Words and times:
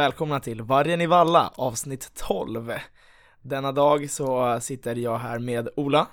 välkomna 0.00 0.40
till 0.40 0.62
Vargen 0.62 1.00
i 1.00 1.06
Valla 1.06 1.52
avsnitt 1.56 2.12
12. 2.14 2.72
Denna 3.42 3.72
dag 3.72 4.10
så 4.10 4.58
sitter 4.60 4.96
jag 4.96 5.18
här 5.18 5.38
med 5.38 5.68
Ola 5.76 6.06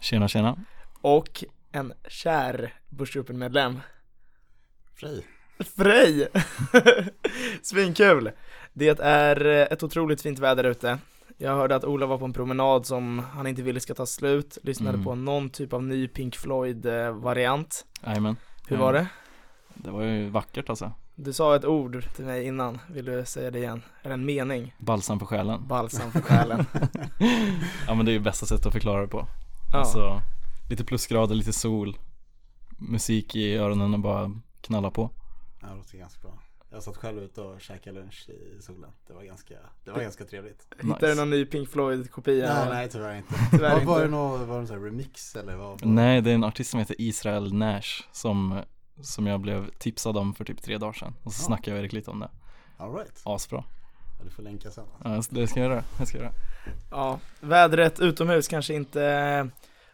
Tjena 0.00 0.28
tjena 0.28 0.58
och 1.00 1.44
en 1.72 1.92
kär 2.08 2.74
Börsgruppen-medlem 2.88 3.80
Frej. 4.94 5.26
Frej! 5.76 6.28
Svinkul! 7.62 8.30
Det 8.72 8.98
är 9.00 9.44
ett 9.46 9.82
otroligt 9.82 10.22
fint 10.22 10.38
väder 10.38 10.64
ute. 10.64 10.98
Jag 11.38 11.54
hörde 11.54 11.74
att 11.76 11.84
Ola 11.84 12.06
var 12.06 12.18
på 12.18 12.24
en 12.24 12.32
promenad 12.32 12.86
som 12.86 13.18
han 13.18 13.46
inte 13.46 13.62
ville 13.62 13.80
ska 13.80 13.94
ta 13.94 14.06
slut, 14.06 14.58
lyssnade 14.62 14.94
Mm. 14.94 15.04
på 15.04 15.14
någon 15.14 15.50
typ 15.50 15.72
av 15.72 15.82
ny 15.82 16.08
Pink 16.08 16.36
Floyd-variant. 16.36 17.86
Jajamän 18.06 18.36
Hur 18.68 18.76
Mm. 18.76 18.84
var 18.86 18.92
det? 18.92 19.06
Det 19.74 19.90
var 19.90 20.02
ju 20.02 20.28
vackert 20.28 20.70
alltså 20.70 20.92
Du 21.18 21.32
sa 21.32 21.56
ett 21.56 21.64
ord 21.64 22.04
till 22.16 22.24
mig 22.24 22.46
innan, 22.46 22.78
vill 22.88 23.04
du 23.04 23.24
säga 23.24 23.50
det 23.50 23.58
igen? 23.58 23.82
Eller 24.02 24.14
en 24.14 24.24
mening? 24.24 24.74
Balsam 24.78 25.18
på 25.18 25.26
själen 25.26 25.66
Balsam 25.68 26.12
för 26.12 26.20
själen. 26.20 26.66
Ja 27.86 27.94
men 27.94 28.06
det 28.06 28.10
är 28.10 28.14
ju 28.14 28.20
bästa 28.20 28.46
sättet 28.46 28.66
att 28.66 28.72
förklara 28.72 29.00
det 29.00 29.08
på 29.08 29.28
Ja. 29.72 29.78
Alltså 29.78 30.20
Lite 30.70 30.84
plusgrader, 30.84 31.34
lite 31.34 31.52
sol 31.52 31.98
Musik 32.78 33.36
i 33.36 33.56
öronen 33.56 33.94
och 33.94 34.00
bara 34.00 34.30
knalla 34.60 34.90
på 34.90 35.10
Ja, 35.60 35.68
det 35.68 35.76
låter 35.76 35.98
ganska 35.98 36.20
bra. 36.20 36.38
Jag 36.70 36.82
satt 36.82 36.96
själv 36.96 37.22
ute 37.22 37.40
och 37.40 37.60
käkade 37.60 38.00
lunch 38.00 38.28
i 38.28 38.62
solen. 38.62 38.90
Det 39.06 39.12
var 39.12 39.22
ganska, 39.22 39.54
det 39.84 39.90
var 39.90 40.00
ganska 40.00 40.24
trevligt. 40.24 40.66
Hittade 40.82 41.08
du 41.08 41.14
någon 41.14 41.30
ny 41.30 41.44
Pink 41.44 41.68
Floyd-kopia? 41.68 42.54
Nej, 42.54 42.68
nej 42.68 42.88
tyvärr 42.88 43.16
inte. 43.16 43.34
Tyvärr 43.50 43.70
var, 43.70 43.74
inte. 43.74 43.86
var 43.86 44.00
det 44.00 44.08
någon, 44.08 44.30
var 44.30 44.38
det 44.38 44.46
någon 44.46 44.66
sån 44.66 44.78
här 44.78 44.84
remix 44.84 45.36
eller 45.36 45.56
vad? 45.56 45.86
Nej 45.86 46.20
det 46.20 46.30
är 46.30 46.34
en 46.34 46.44
artist 46.44 46.70
som 46.70 46.80
heter 46.80 46.96
Israel 46.98 47.54
Nash 47.54 48.02
som 48.12 48.62
Som 49.00 49.26
jag 49.26 49.40
blev 49.40 49.70
tipsad 49.78 50.16
om 50.16 50.34
för 50.34 50.44
typ 50.44 50.62
tre 50.62 50.78
dagar 50.78 50.92
sedan 50.92 51.14
Och 51.22 51.32
så 51.32 51.42
Ja. 51.42 51.46
snackade 51.46 51.76
jag 51.76 51.82
Erik 51.84 51.92
lite 51.92 52.10
om 52.10 52.20
det 52.20 52.30
Alright. 52.76 53.22
Asbra 53.24 53.64
Ja, 54.18 54.24
du 54.24 54.30
får 54.30 54.42
länka 54.42 54.70
sen. 54.70 54.84
Ja 55.04 55.22
det 55.30 55.46
ska 55.46 55.60
jag 55.60 55.70
göra, 55.70 55.84
det 55.98 56.06
ska 56.06 56.18
jag 56.18 56.24
göra 56.24 56.34
Ja, 56.90 57.18
vädret 57.40 58.00
utomhus 58.00 58.48
kanske 58.48 58.74
inte 58.74 59.48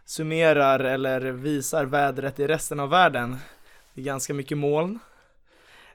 summerar 0.05 0.81
eller 0.81 1.21
visar 1.21 1.85
vädret 1.85 2.41
i 2.41 2.47
resten 2.47 2.81
av 2.81 2.89
världen. 2.89 3.37
Det 3.95 4.01
är 4.01 4.05
ganska 4.05 4.35
mycket 4.35 4.59
moln. 4.59 4.99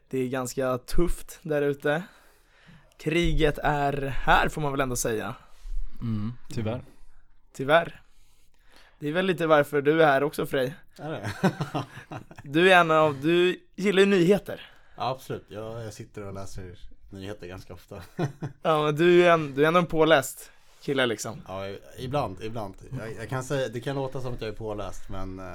Det 0.09 0.17
är 0.19 0.27
ganska 0.27 0.77
tufft 0.77 1.39
där 1.41 1.61
ute. 1.61 2.03
Kriget 2.97 3.57
är 3.63 3.93
här 4.01 4.49
får 4.49 4.61
man 4.61 4.71
väl 4.71 4.81
ändå 4.81 4.95
säga, 4.95 5.35
mm, 6.01 6.33
Tyvärr 6.49 6.81
tyvärr. 7.53 8.01
Det 8.99 9.07
är 9.07 9.11
väl 9.11 9.25
lite 9.25 9.47
varför 9.47 9.81
du 9.81 10.01
är 10.03 10.05
här 10.05 10.23
också 10.23 10.45
Frej. 10.45 10.75
Är 10.99 11.11
det? 11.11 11.31
Du 12.43 12.71
är 12.71 12.77
en 12.79 12.91
av, 12.91 13.21
du 13.21 13.59
gillar 13.75 13.99
ju 13.99 14.05
nyheter. 14.05 14.61
ja, 14.97 15.09
absolut. 15.09 15.45
Jag, 15.47 15.83
jag 15.85 15.93
sitter 15.93 16.27
och 16.27 16.33
läser 16.33 16.75
nyheter 17.09 17.47
ganska 17.47 17.73
ofta. 17.73 18.01
Ja, 18.61 18.83
men 18.83 18.95
du 18.95 19.23
är, 19.23 19.31
en, 19.31 19.55
du 19.55 19.63
är 19.63 19.67
ändå 19.67 19.79
en 19.79 19.85
påläst 19.85 20.51
kille 20.81 21.05
liksom. 21.05 21.41
Ja, 21.47 21.61
ibland, 21.99 22.37
ibland. 22.43 22.75
Jag, 22.99 23.15
jag 23.15 23.29
kan 23.29 23.43
säga, 23.43 23.67
det 23.67 23.79
kan 23.79 23.95
låta 23.95 24.21
som 24.21 24.33
att 24.33 24.41
jag 24.41 24.49
är 24.49 24.53
påläst 24.55 25.09
men, 25.09 25.39
eh, 25.39 25.45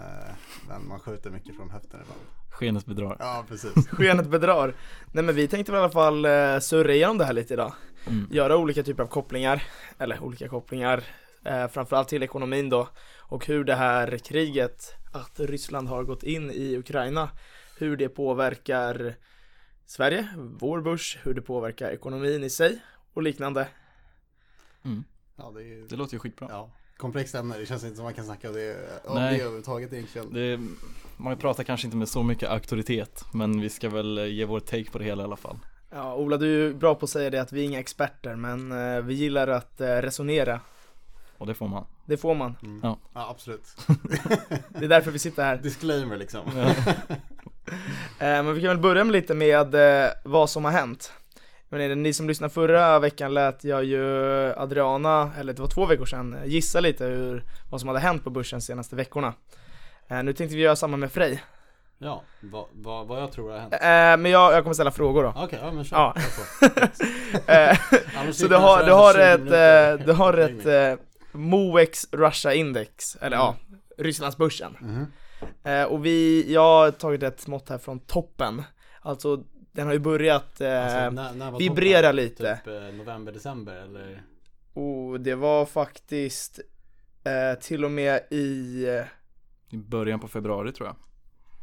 men 0.68 0.88
man 0.88 1.00
skjuter 1.00 1.30
mycket 1.30 1.56
från 1.56 1.70
höften 1.70 2.00
ibland. 2.02 2.20
Skenet 2.50 2.86
bedrar 2.86 3.16
Ja, 3.18 3.44
precis. 3.48 3.88
Skenet 3.90 4.26
bedrar. 4.26 4.74
Nej 5.12 5.24
men 5.24 5.34
vi 5.34 5.48
tänkte 5.48 5.72
väl 5.72 5.78
i 5.78 5.82
alla 5.82 5.92
fall 5.92 6.24
eh, 6.24 6.58
surra 6.58 6.92
igenom 6.94 7.18
det 7.18 7.24
här 7.24 7.32
lite 7.32 7.54
idag. 7.54 7.72
mm. 8.06 8.28
göra 8.30 8.56
olika 8.56 8.82
typer 8.82 9.02
av 9.02 9.06
kopplingar, 9.06 9.62
eller 9.98 10.22
olika 10.22 10.48
kopplingar, 10.48 11.04
eh, 11.44 11.68
framförallt 11.68 12.08
till 12.08 12.22
ekonomin 12.22 12.68
då, 12.68 12.88
och 13.18 13.46
hur 13.46 13.64
det 13.64 13.74
här 13.74 14.18
kriget, 14.18 14.94
att 15.12 15.40
Ryssland 15.40 15.88
har 15.88 16.04
gått 16.04 16.22
in 16.22 16.50
i 16.50 16.76
Ukraina, 16.76 17.30
hur 17.78 17.96
det 17.96 18.08
påverkar 18.08 19.14
Sverige, 19.86 20.28
vår 20.36 20.80
börs, 20.80 21.18
hur 21.22 21.34
det 21.34 21.42
påverkar 21.42 21.90
ekonomin 21.90 22.44
i 22.44 22.50
sig 22.50 22.78
och 23.12 23.22
liknande. 23.22 23.68
Mm. 24.84 25.04
Ja, 25.36 25.52
det 25.54 25.62
är 25.62 25.88
Det 25.88 25.96
låter 25.96 26.12
ju 26.12 26.18
skitbra 26.18 26.46
ja, 26.50 26.70
komplext 26.96 27.34
ämne. 27.34 27.58
Det 27.58 27.66
känns 27.66 27.84
inte 27.84 27.96
som 27.96 28.04
man 28.04 28.14
kan 28.14 28.24
snacka 28.24 28.48
om 28.48 28.54
det, 28.54 28.76
om 29.04 29.14
Nej. 29.14 29.34
det 29.34 29.40
överhuvudtaget 29.40 29.92
egentligen. 29.92 30.32
det, 30.32 30.60
Man 31.16 31.36
pratar 31.36 31.64
kanske 31.64 31.86
inte 31.86 31.96
med 31.96 32.08
så 32.08 32.22
mycket 32.22 32.50
auktoritet 32.50 33.24
Men 33.32 33.60
vi 33.60 33.68
ska 33.68 33.88
väl 33.88 34.18
eh, 34.18 34.26
ge 34.26 34.44
vår 34.44 34.60
take 34.60 34.90
på 34.90 34.98
det 34.98 35.04
hela 35.04 35.22
i 35.22 35.24
alla 35.24 35.36
fall 35.36 35.58
Ja, 35.90 36.14
Ola 36.14 36.36
du 36.36 36.46
är 36.46 36.68
ju 36.68 36.74
bra 36.74 36.94
på 36.94 37.04
att 37.04 37.10
säga 37.10 37.30
det 37.30 37.42
att 37.42 37.52
vi 37.52 37.60
är 37.60 37.64
inga 37.64 37.80
experter, 37.80 38.36
men 38.36 38.72
eh, 38.72 39.02
vi 39.02 39.14
gillar 39.14 39.48
att 39.48 39.80
eh, 39.80 39.86
resonera. 39.86 40.60
Och 41.42 41.48
det 41.48 41.54
får 41.54 41.68
man 41.68 41.84
Det 42.06 42.16
får 42.16 42.34
man. 42.34 42.56
Mm. 42.62 42.80
Ja. 42.82 42.98
ja, 43.14 43.30
absolut. 43.30 43.76
Det 44.68 44.84
är 44.84 44.88
därför 44.88 45.10
vi 45.10 45.18
sitter 45.18 45.44
här. 45.44 45.56
Disclaimer 45.56 46.16
liksom. 46.16 46.40
Eh, 48.18 48.42
men 48.42 48.54
vi 48.54 48.60
kan 48.60 48.68
väl 48.68 48.78
börja 48.78 49.04
med 49.04 49.12
lite 49.12 49.34
med 49.34 49.74
eh, 49.74 50.10
vad 50.24 50.50
som 50.50 50.64
har 50.64 50.72
hänt. 50.72 51.12
Men 51.68 52.02
ni 52.02 52.12
som 52.12 52.28
lyssnade 52.28 52.54
förra 52.54 52.98
veckan 52.98 53.34
lät 53.34 53.64
jag 53.64 53.84
ju 53.84 54.04
Adriana, 54.56 55.30
eller 55.38 55.52
det 55.52 55.62
var 55.62 55.68
två 55.68 55.86
veckor 55.86 56.06
sedan, 56.06 56.36
gissa 56.44 56.80
lite 56.80 57.04
hur, 57.04 57.44
vad 57.70 57.80
som 57.80 57.88
hade 57.88 58.00
hänt 58.00 58.24
på 58.24 58.30
börsen 58.30 58.58
de 58.58 58.62
senaste 58.62 58.96
veckorna. 58.96 59.34
Eh, 60.08 60.22
nu 60.22 60.32
tänkte 60.32 60.56
vi 60.56 60.62
göra 60.62 60.76
samma 60.76 60.96
med 60.96 61.12
Frej. 61.12 61.42
Ja, 61.98 62.22
vad, 62.40 62.64
vad, 62.72 63.06
vad 63.06 63.22
jag 63.22 63.32
tror 63.32 63.50
har 63.50 63.58
hänt. 63.58 63.72
Eh, 63.74 64.22
men 64.22 64.26
jag, 64.26 64.52
jag 64.52 64.62
kommer 64.62 64.74
ställa 64.74 64.90
frågor 64.90 65.22
då. 65.22 65.32
Okej, 65.36 65.58
ja 65.62 65.72
men 65.72 65.84
kör. 65.84 65.96
Ja. 65.96 66.14
Eh, 67.46 67.76
så 68.32 68.48
du 68.48 68.56
har, 68.56 68.84
du 68.84 68.92
har 68.92 69.12
20 69.12 69.20
ett, 69.22 69.40
eh, 70.00 70.06
du 70.06 70.12
har 70.12 70.34
ett 70.34 70.66
eh, 70.66 71.04
Moex 71.32 72.08
Russia 72.12 72.54
Index, 72.54 73.16
eller 73.20 73.36
ja, 73.36 73.56
Rysslandsbörsen. 73.98 74.76
Mhm. 74.80 75.06
Eh, 75.64 75.84
och 75.84 76.06
vi, 76.06 76.52
jag 76.52 76.60
har 76.62 76.90
tagit 76.90 77.22
ett 77.22 77.46
mått 77.46 77.68
här 77.68 77.78
från 77.78 77.98
toppen. 78.00 78.62
Alltså 79.00 79.44
den 79.72 79.86
har 79.86 79.92
ju 79.92 79.98
börjat 79.98 80.60
eh, 80.60 80.84
Alltså, 80.84 81.10
när, 81.10 81.34
när 81.34 81.58
vibrera 81.58 82.00
toppen? 82.02 82.16
lite. 82.16 82.60
Typ 82.64 82.66
eh, 82.66 82.94
november, 82.94 83.32
december 83.32 83.74
eller? 83.74 84.22
Och 84.74 85.20
det 85.20 85.34
var 85.34 85.66
faktiskt 85.66 86.60
eh, 87.24 87.60
till 87.60 87.84
och 87.84 87.90
med 87.90 88.20
i, 88.30 88.86
I 89.70 89.76
början 89.76 90.20
på 90.20 90.28
februari 90.28 90.72
tror 90.72 90.88
jag 90.88 90.96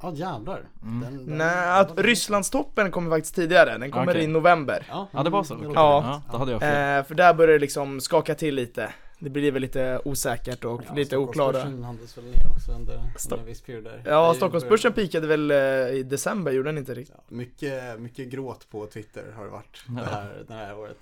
Ja 0.01 0.11
jävlar. 0.15 0.69
Mm. 0.81 0.99
Den- 1.01 1.25
den- 1.27 1.37
nej 1.37 1.79
att 1.81 1.99
Rysslandstoppen 1.99 2.91
kommer 2.91 3.09
faktiskt 3.09 3.35
tidigare, 3.35 3.77
den 3.77 3.91
kommer 3.91 4.11
Okej. 4.11 4.23
i 4.23 4.27
november. 4.27 4.85
Ja, 4.89 5.07
Ja 5.11 5.23
det 5.23 5.29
var 5.29 5.43
så, 5.43 5.53
låter 5.53 5.65
okej. 5.69 5.75
Ja. 5.75 6.03
ja 6.27 6.31
Då 6.31 6.37
hade 6.37 6.51
jag 6.51 6.61
fel 6.61 6.99
Eh, 6.99 7.05
för 7.07 7.15
där 7.15 7.33
börjar 7.33 7.53
det 7.53 7.59
liksom 7.59 8.01
skaka 8.01 8.35
till 8.35 8.55
lite. 8.55 8.93
Det 9.21 9.29
blir 9.29 9.51
väl 9.51 9.61
lite 9.61 10.01
osäkert 10.05 10.65
och 10.65 10.81
Ja, 10.87 10.93
lite 10.93 11.17
oklara. 11.17 11.49
Stockholmsbörsen 11.49 11.83
handlas 11.83 12.17
väl 12.17 12.25
ner 12.25 12.51
också 12.55 12.71
under, 12.71 13.01
Stopp. 13.17 13.31
under 13.31 13.43
en 13.43 13.45
viss 13.45 13.61
period 13.61 13.83
där. 13.83 14.01
Ja, 14.05 14.33
Stockholmsbörsen 14.33 14.93
pikade 14.93 15.27
väl 15.27 15.51
eh, 15.51 15.57
i 15.89 16.03
december, 16.03 16.51
gjorde 16.51 16.69
den 16.69 16.77
inte 16.77 16.93
riktigt? 16.93 17.15
Ja, 17.17 17.23
mycket, 17.35 17.99
mycket 17.99 18.27
gråt 18.29 18.69
på 18.69 18.87
Twitter 18.87 19.31
har 19.35 19.43
det 19.45 19.49
varit 19.51 19.83
Ja. 19.87 19.93
det, 19.93 20.05
här, 20.09 20.43
det 20.47 20.53
här 20.53 20.77
året. 20.77 20.97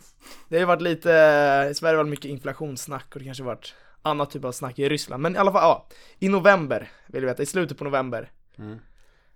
Det 0.50 0.56
har 0.56 0.60
ju 0.60 0.66
varit 0.66 0.82
lite, 0.82 1.10
i 1.72 1.74
Sverige 1.74 1.98
var 1.98 2.04
det 2.04 2.10
mycket 2.10 2.26
inflationssnack 2.26 3.06
och 3.14 3.20
det 3.20 3.26
kanske 3.26 3.44
varit 3.44 3.76
annat 4.02 4.32
typ 4.32 4.46
av 4.46 4.52
snack 4.52 4.80
i 4.80 4.90
Ryssland. 4.90 5.24
Men 5.24 5.36
i 5.36 5.38
alla 5.38 5.52
fall, 5.52 5.62
ja. 5.62 5.88
I 6.20 6.30
november, 6.30 6.92
vill 7.08 7.22
du 7.22 7.28
veta, 7.28 7.44
i 7.44 7.46
slutet 7.46 7.78
på 7.78 7.84
november. 7.84 8.32
Mm. 8.58 8.80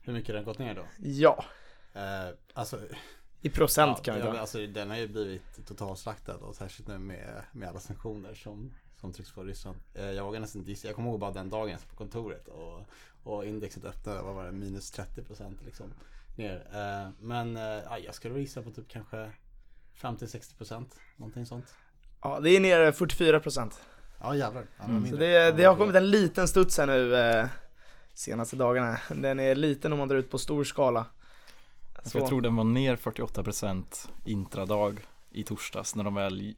Hur 0.02 0.14
mycket 0.14 0.28
har 0.30 0.36
den 0.36 0.44
gått 0.46 0.60
ner 0.60 0.76
då? 0.76 0.82
Ja, 0.98 1.44
Eh, 1.94 2.34
alltså, 2.54 2.80
i 3.42 3.50
procent 3.50 3.98
ja, 3.98 4.04
kan 4.04 4.16
vi 4.16 4.22
ja, 4.22 4.40
alltså 4.40 4.68
den 4.68 4.90
har 4.90 4.98
ju 4.98 5.08
blivit 5.08 5.68
totalslaktad 5.68 6.36
och 6.36 6.56
särskilt 6.56 6.88
nu 6.88 6.98
med, 6.98 7.44
med 7.52 7.70
alla 7.70 7.80
sanktioner 7.80 8.34
som, 8.34 8.74
som 9.00 9.14
trycks 9.14 9.32
på 9.32 9.44
Ryssland. 9.44 9.78
Eh, 9.94 10.12
jag 10.12 10.24
vågar 10.24 10.40
nästan 10.40 10.68
inte 10.68 10.88
jag 10.88 10.96
kommer 10.96 11.10
ihåg 11.10 11.20
bara 11.20 11.32
den 11.32 11.50
dagen 11.50 11.78
på 11.90 11.96
kontoret 11.96 12.48
och, 12.48 12.86
och 13.24 13.46
indexet 13.46 13.86
öppnade, 13.86 14.22
vad 14.22 14.36
var 14.36 14.46
det, 14.46 14.52
minus 14.52 14.94
30% 14.94 15.54
liksom 15.66 15.94
ner. 16.38 16.68
Eh, 16.74 17.10
men 17.20 17.58
eh, 17.58 17.64
ja, 17.64 17.98
jag 17.98 18.16
skulle 18.16 18.40
gissa 18.40 18.62
på 18.62 18.72
typ 18.72 18.88
kanske 18.88 19.32
50-60% 20.02 20.86
någonting 21.16 21.46
sånt. 21.46 21.76
Ja, 22.22 22.40
det 22.40 22.50
är 22.50 22.60
nere 22.60 22.94
44 22.94 23.40
procent. 23.40 23.82
Ja 24.22 24.36
jävlar. 24.36 24.66
Mm. 24.86 25.10
Så 25.10 25.16
det, 25.16 25.52
det 25.52 25.64
har 25.64 25.76
kommit 25.76 25.96
en 25.96 26.12
liten 26.12 26.48
studs 26.48 26.78
här 26.78 26.88
nu 26.88 27.50
senaste 28.14 28.56
dagarna. 28.56 28.98
Den 29.10 29.40
är 29.40 29.56
liten 29.56 29.94
om 29.94 30.00
man 30.00 30.08
drar 30.08 30.18
ut 30.18 30.32
på 30.32 30.38
stor 30.38 30.64
skala. 30.64 31.06
För 32.04 32.20
jag 32.20 32.28
tror 32.28 32.42
den 32.42 32.56
var 32.56 32.64
ner 32.64 32.96
48% 32.96 34.10
intradag 34.26 35.00
i 35.32 35.44
torsdags 35.44 35.96
när 35.96 36.04
de 36.04 36.16
väl 36.16 36.56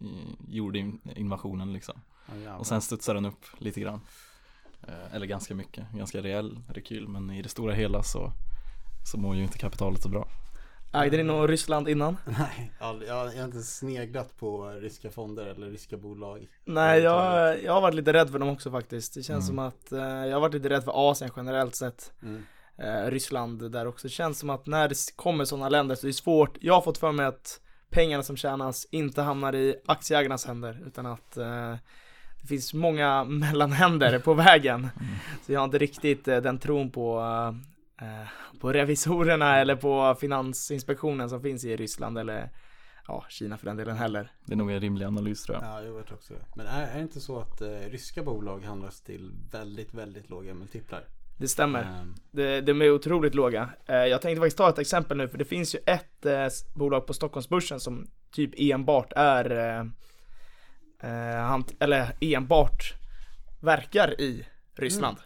gjorde 0.49 0.79
in- 0.79 1.01
invasionen 1.15 1.73
liksom 1.73 2.01
jävlar. 2.35 2.57
Och 2.57 2.67
sen 2.67 2.81
studsade 2.81 3.17
den 3.17 3.25
upp 3.25 3.45
lite 3.57 3.81
grann 3.81 4.01
Eh, 4.87 5.15
Eller 5.15 5.25
ganska 5.25 5.55
mycket, 5.55 5.91
ganska 5.91 6.21
rejäl 6.21 6.59
rekyl 6.67 7.07
men 7.07 7.29
i 7.31 7.41
det 7.41 7.49
stora 7.49 7.73
hela 7.73 8.03
så 8.03 8.31
Så 9.11 9.17
mår 9.17 9.35
ju 9.35 9.43
inte 9.43 9.57
kapitalet 9.57 10.01
så 10.01 10.09
bra 10.09 10.27
Ägde 10.93 11.17
ni 11.17 11.23
någon 11.23 11.47
Ryssland 11.47 11.89
innan? 11.89 12.17
Nej, 12.25 12.71
aldrig- 12.79 13.09
jag 13.09 13.15
har 13.15 13.45
inte 13.45 13.61
sneglat 13.63 14.37
på 14.39 14.69
ryska 14.69 15.09
fonder 15.11 15.45
eller 15.45 15.67
ryska 15.69 15.97
bolag. 15.97 16.47
Nej, 16.65 17.01
jag, 17.01 17.63
jag 17.63 17.73
har 17.73 17.81
varit 17.81 17.95
lite 17.95 18.13
rädd 18.13 18.29
för 18.29 18.39
dem 18.39 18.49
också 18.49 18.71
faktiskt. 18.71 19.13
Det 19.13 19.23
känns 19.23 19.49
Mm. 19.49 19.55
som 19.55 19.59
att 19.59 19.91
eh, 19.91 19.99
jag 20.27 20.33
har 20.35 20.39
varit 20.41 20.53
lite 20.53 20.69
rädd 20.69 20.83
för 20.83 21.11
Asien 21.11 21.31
generellt 21.35 21.75
sett. 21.75 22.13
Mm. 22.23 22.45
Eh, 22.77 23.11
Ryssland 23.11 23.71
där 23.71 23.87
också. 23.87 24.07
Det 24.07 24.11
känns 24.11 24.39
som 24.39 24.49
att 24.49 24.65
när 24.65 24.89
det 24.89 24.95
kommer 25.15 25.45
sådana 25.45 25.69
länder 25.69 25.95
så 25.95 26.05
är 26.05 26.09
det 26.09 26.13
svårt. 26.13 26.57
Jag 26.61 26.73
har 26.73 26.81
fått 26.81 26.97
för 26.97 27.11
mig 27.11 27.25
att 27.25 27.59
pengarna 27.89 28.23
som 28.23 28.37
tjänas 28.37 28.87
inte 28.91 29.21
hamnar 29.21 29.55
i 29.55 29.75
aktieägarnas 29.85 30.45
händer 30.45 30.83
utan 30.85 31.05
att 31.05 31.37
eh, 31.37 31.75
det 32.41 32.47
finns 32.47 32.73
många 32.73 33.23
mellanhänder 33.27 34.19
på 34.19 34.33
vägen. 34.33 34.89
Så 35.45 35.53
jag 35.53 35.59
har 35.59 35.65
inte 35.65 35.77
riktigt 35.77 36.27
eh, 36.27 36.37
den 36.37 36.59
tron 36.59 36.91
på 36.91 37.19
eh, 38.01 38.27
på 38.59 38.73
revisorerna 38.73 39.59
eller 39.59 39.75
på 39.75 40.15
finansinspektionen 40.19 41.29
som 41.29 41.41
finns 41.41 41.65
i 41.65 41.75
Ryssland 41.75 42.17
eller 42.17 42.49
ja, 43.07 43.25
Kina 43.29 43.57
för 43.57 43.65
den 43.65 43.77
delen 43.77 43.97
heller. 43.97 44.31
Det 44.45 44.53
är 44.53 44.57
nog 44.57 44.71
en 44.71 44.79
rimlig 44.79 45.05
analys 45.05 45.43
tror 45.43 45.57
jag. 45.57 45.65
Ja, 45.65 45.81
jag 45.81 46.05
tror 46.05 46.17
också. 46.17 46.33
Men 46.55 46.65
är, 46.65 46.87
är 46.87 46.95
det 46.95 47.01
inte 47.01 47.19
så 47.19 47.39
att 47.39 47.61
eh, 47.61 47.67
ryska 47.67 48.23
bolag 48.23 48.63
handlas 48.63 49.01
till 49.01 49.31
väldigt, 49.51 49.93
väldigt 49.93 50.29
låga 50.29 50.53
multiplar? 50.53 51.03
Det 51.43 51.47
stämmer. 51.49 51.81
Ehm, 51.83 52.15
Det, 52.31 52.61
de 52.61 52.81
är 52.81 52.91
otroligt 52.91 53.35
låga. 53.35 53.69
Eh, 53.85 53.95
Jag 53.95 54.21
tänkte 54.21 54.39
faktiskt 54.39 54.57
ta 54.57 54.69
ett 54.69 54.79
exempel 54.79 55.17
nu, 55.17 55.27
för 55.27 55.37
det 55.37 55.45
finns 55.45 55.75
ju 55.75 55.79
ett 55.85 56.25
eh, 56.25 56.47
bolag 56.73 57.07
på 57.07 57.13
Stockholmsbörsen 57.13 57.79
som 57.79 58.07
typ 58.31 58.51
enbart 58.57 59.13
är, 59.15 59.51
eh, 60.99 61.59
eller 61.79 62.15
enbart 62.21 62.93
verkar 63.61 64.21
i 64.21 64.47
Ryssland. 64.75 65.17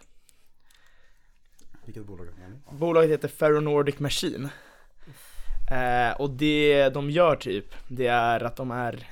vilket 1.84 2.04
bolag 2.06 2.26
är 2.26 2.32
det? 2.48 2.76
Bolaget 2.76 3.10
heter 3.10 3.28
Ferronordic 3.28 3.98
Machine. 3.98 4.48
Eh, 5.70 6.20
och 6.20 6.30
det 6.30 6.88
de 6.88 7.10
gör 7.10 7.36
typ, 7.36 7.74
det 7.88 8.06
är 8.06 8.44
att 8.44 8.56
de 8.56 8.70
är, 8.70 9.06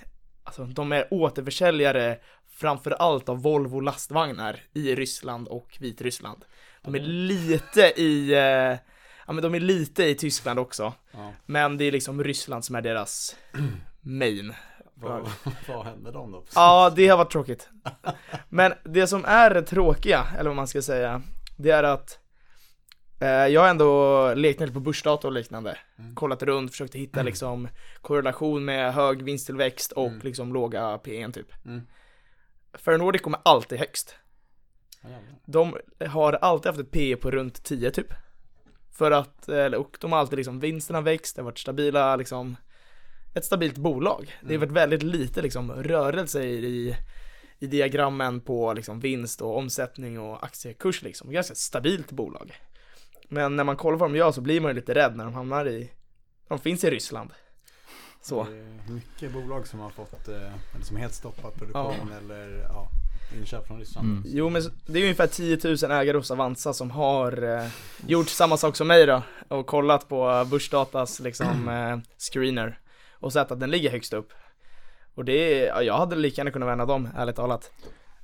alltså 0.45 0.65
de 0.65 0.93
är 0.93 1.09
återförsäljare 1.11 2.19
framförallt 2.49 3.29
av 3.29 3.43
Volvo 3.43 3.81
lastvagnar 3.81 4.61
i 4.73 4.95
Ryssland 4.95 5.49
och 5.49 5.77
Vitryssland. 5.81 6.45
De 6.87 6.95
är 6.95 7.01
lite 7.01 7.81
i, 8.01 8.33
eh, 8.33 8.79
ja 9.27 9.33
men 9.33 9.43
de 9.43 9.55
är 9.55 9.61
lite 9.61 10.05
i 10.05 10.15
Tyskland 10.15 10.59
också. 10.59 10.93
Ja. 11.13 11.33
Men 11.47 11.77
det 11.77 11.85
är 11.85 11.93
liksom 11.93 12.25
Ryssland 12.25 12.65
som 12.65 12.77
är 12.77 12.83
deras 12.83 13.37
main. 14.01 14.55
Vad, 14.95 15.31
vad 15.69 15.85
hände 15.87 16.13
dem 16.13 16.33
då? 16.33 16.45
Ja, 16.55 16.93
det 16.97 17.09
har 17.09 17.17
varit 17.19 17.33
tråkigt. 17.33 17.69
Men 18.49 18.73
det 18.85 19.07
som 19.07 19.25
är 19.25 19.55
det 19.55 19.63
tråkiga, 19.63 20.27
eller 20.39 20.51
vad 20.51 20.57
man 20.57 20.67
ska 20.69 20.83
säga, 20.83 21.23
det 21.59 21.71
är 21.71 21.83
att 21.83 22.19
eh, 23.21 23.29
jag 23.29 23.61
har 23.61 23.69
ändå 23.69 24.35
lekt 24.35 24.61
lite 24.61 24.73
på 24.73 24.81
börsdata 24.81 25.27
och 25.27 25.33
liknande. 25.33 25.79
Mm. 25.99 26.15
Kollat 26.15 26.43
runt, 26.43 26.71
försökt 26.71 26.95
hitta 26.95 27.23
liksom 27.23 27.69
korrelation 28.01 28.65
med 28.65 28.95
hög 28.95 29.23
vinsttillväxt 29.23 29.93
och 29.93 30.07
Mm. 30.07 30.21
liksom 30.23 30.53
låga 30.53 30.99
PN 30.99 31.33
typ. 31.33 31.65
Mm. 31.65 31.81
Ferronordic 32.75 33.23
kommer 33.23 33.41
alltid 33.43 33.79
högst. 33.79 34.17
Ja. 35.11 35.19
De 35.47 35.77
har 36.09 36.33
alltid 36.33 36.67
haft 36.67 36.81
ett 36.81 36.91
PE 36.91 37.17
på 37.17 37.31
runt 37.31 37.65
10 37.65 37.91
typ. 37.91 38.13
För 38.93 39.11
att, 39.11 39.49
eller- 39.49 39.79
och 39.79 39.97
de 40.01 40.13
har 40.13 40.19
alltid 40.19 40.37
liksom, 40.37 40.61
vinsten 40.61 40.95
har 40.95 41.03
växt, 41.03 41.37
det 41.37 41.43
har 41.43 41.45
varit 41.45 41.59
stabila 41.59 42.17
liksom, 42.17 42.57
ett 43.35 43.45
stabilt 43.45 43.77
bolag. 43.79 44.37
Det 44.43 44.55
har 44.55 44.59
varit 44.61 44.73
väldigt 44.73 45.03
lite 45.03 45.43
liksom 45.43 45.73
rörelse 45.73 46.43
i, 46.45 46.97
i 47.59 47.67
diagrammen 47.67 48.41
på 48.41 48.73
liksom 48.73 49.01
vinst 49.01 49.41
och 49.43 49.57
omsättning 49.59 50.21
och 50.21 50.45
aktiekurs 50.45 51.03
liksom. 51.03 51.31
Ganska 51.31 51.55
stabilt 51.55 52.13
bolag. 52.13 52.55
Men 53.29 53.57
när 53.57 53.65
man 53.65 53.77
kollar 53.77 53.99
vad 53.99 54.11
de 54.11 54.17
gör 54.17 54.33
så 54.33 54.41
blir 54.41 54.61
man 54.61 54.71
ju 54.71 54.75
lite 54.75 54.95
rädd 54.95 55.17
när 55.17 55.25
de 55.25 55.35
hamnar 55.35 55.67
i, 55.69 55.91
de 56.49 56.59
finns 56.59 56.85
i 56.85 56.91
Ryssland. 56.91 57.31
Så. 58.23 58.45
Det 58.45 58.57
är 58.59 58.93
mycket 58.93 59.33
bolag 59.33 59.67
som 59.67 59.81
har 59.81 59.91
fått, 59.91 60.29
eh, 60.29 60.35
eller 60.75 60.85
som 60.85 60.97
helt 60.97 61.15
stoppat 61.15 61.55
produktion 61.55 62.13
eller 62.13 62.49
ja, 62.69 62.89
inköp 63.35 63.67
från 63.67 63.79
Ryssland. 63.79 64.07
Mm. 64.07 64.23
Jo 64.27 64.49
men 64.51 64.63
det 64.87 64.99
är 64.99 65.03
ungefär 65.03 65.27
10 65.27 65.59
000 65.89 65.91
ägare 65.91 66.17
hos 66.17 66.31
Avanza 66.31 66.73
som 66.73 66.91
har 66.91 67.59
eh, 67.59 67.67
gjort 68.07 68.29
samma 68.29 68.57
sak 68.57 68.77
som 68.77 68.87
mig 68.87 69.07
då 69.07 69.23
och 69.49 69.67
kollat 69.67 70.09
på 70.09 70.47
börsdatas 70.51 71.21
liksom 71.21 71.69
eh, 71.69 71.99
screener 72.33 72.81
och 73.15 73.33
sett 73.33 73.51
att 73.53 73.61
den 73.61 73.71
ligger 73.71 73.91
högst 73.91 74.13
upp. 74.13 74.33
Och 75.15 75.25
det 75.25 75.33
är, 75.33 75.67
ja, 75.67 75.83
jag 75.83 75.97
hade 75.99 76.17
lika 76.17 76.41
gärna 76.41 76.51
kunnat 76.51 76.81
av 76.81 76.87
dem, 76.87 77.09
ärligt 77.17 77.37
talat. 77.37 77.71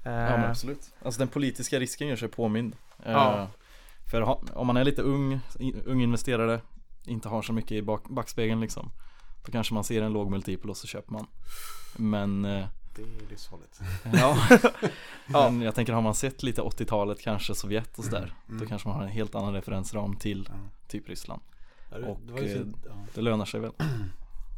Eh, 0.04 0.12
Ja 0.12 0.36
men 0.36 0.50
absolut. 0.50 0.90
Alltså 1.04 1.18
den 1.18 1.28
politiska 1.28 1.80
risken 1.80 2.08
gör 2.08 2.16
sig 2.16 2.28
påmind. 2.28 2.76
Eh, 3.04 3.12
Ja. 3.12 3.48
För 4.10 4.20
ha- 4.20 4.42
om 4.54 4.66
man 4.66 4.76
är 4.76 4.84
lite 4.84 5.02
ung, 5.02 5.40
ung 5.86 6.02
investerare, 6.02 6.60
inte 7.06 7.28
har 7.28 7.42
så 7.42 7.52
mycket 7.52 7.72
i 7.72 7.82
bak, 7.82 8.08
backspegeln 8.08 8.60
liksom. 8.60 8.90
Då 9.46 9.52
kanske 9.52 9.74
man 9.74 9.84
ser 9.84 10.02
en 10.02 10.12
låg 10.12 10.30
multipel 10.30 10.70
och 10.70 10.76
så 10.76 10.86
köper 10.86 11.12
man. 11.12 11.26
Men 11.96 12.44
eh, 12.44 12.66
Det 12.96 13.02
är 13.02 13.30
livsfarligt. 13.30 13.80
ja, 14.12 14.58
Ja. 15.32 15.50
men 15.50 15.62
jag 15.62 15.74
tänker 15.74 15.92
har 15.92 16.02
man 16.02 16.14
sett 16.14 16.42
lite 16.42 16.60
80-talet, 16.62 17.20
kanske 17.20 17.54
Sovjet 17.54 17.98
och 17.98 18.04
sådär. 18.04 18.34
Mm. 18.48 18.60
Då 18.60 18.66
kanske 18.66 18.88
man 18.88 18.96
har 18.96 19.04
en 19.04 19.10
helt 19.12 19.34
annan 19.34 19.54
referensram 19.54 20.16
till 20.16 20.48
Ja. 20.48 20.54
typ 20.88 21.08
Ryssland. 21.08 21.42
Ja, 21.90 21.98
det- 21.98 22.06
Och, 22.06 22.20
det 22.26 22.32
var 22.32 22.40
ju 22.40 22.54
så, 22.54 22.60
eh, 22.60 22.66
ja. 22.88 23.06
Det 23.14 23.20
lönar 23.20 23.44
sig 23.44 23.60
väl. 23.60 23.72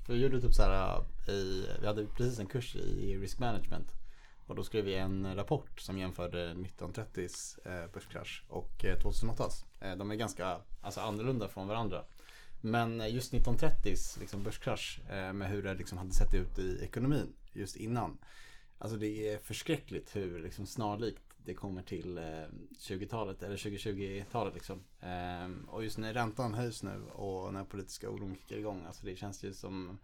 För 0.07 0.13
vi 0.13 0.23
gjorde 0.23 0.41
typ 0.41 0.55
så 0.55 0.63
här 0.63 1.03
i, 1.29 1.67
vi 1.81 1.87
hade 1.87 2.07
precis 2.07 2.39
en 2.39 2.47
kurs 2.47 2.77
i 2.77 3.17
risk 3.19 3.39
management. 3.39 3.93
Och 4.47 4.55
då 4.55 4.63
skrev 4.65 4.85
vi 4.85 4.95
en 4.95 5.35
rapport 5.37 5.81
som 5.81 5.99
jämförde 5.99 6.55
1930s 6.55 7.59
eh, 7.65 7.91
börskrasch 7.93 8.43
och 8.49 8.85
eh, 8.85 8.97
2008s. 8.99 9.65
Eh, 9.81 9.97
de 9.97 10.11
är 10.11 10.15
ganska 10.15 10.59
alltså, 10.83 11.01
annorlunda 11.01 11.49
från 11.49 11.69
varandra. 11.69 12.03
Men 12.61 13.01
eh, 13.01 13.15
just 13.15 13.33
1930s 13.33 14.21
liksom, 14.21 14.43
börskrasch 14.43 15.01
eh, 15.11 15.33
med 15.33 15.49
hur 15.51 15.63
det 15.63 15.75
liksom 15.75 15.99
hade 15.99 16.13
sett 16.13 16.35
ut 16.35 16.59
i 16.59 16.79
ekonomin 16.85 17.33
just 17.57 17.77
innan. 17.77 18.19
Alltså 18.79 18.99
det 18.99 19.29
är 19.29 19.39
förskräckligt 19.39 20.17
hur 20.17 20.39
liksom, 20.39 20.67
snarlikt 20.67 21.23
det 21.37 21.55
kommer 21.55 21.83
till 21.83 22.19
eh, 22.19 22.23
20-talet 22.79 23.43
eller 23.43 23.57
2020-talet 23.57 24.55
liksom. 24.55 24.85
Ehm, 25.01 25.69
och 25.69 25.85
just 25.85 25.99
när 25.99 26.15
räntan 26.15 26.55
höjs 26.55 26.83
nu 26.83 27.03
och 27.13 27.53
när 27.53 27.65
politiska 27.65 28.11
oron 28.11 28.37
kickar 28.37 28.57
igång. 28.57 28.85
Alltså 28.87 29.07
det 29.07 29.17
känns 29.17 29.45
ju 29.45 29.53
som 29.53 29.99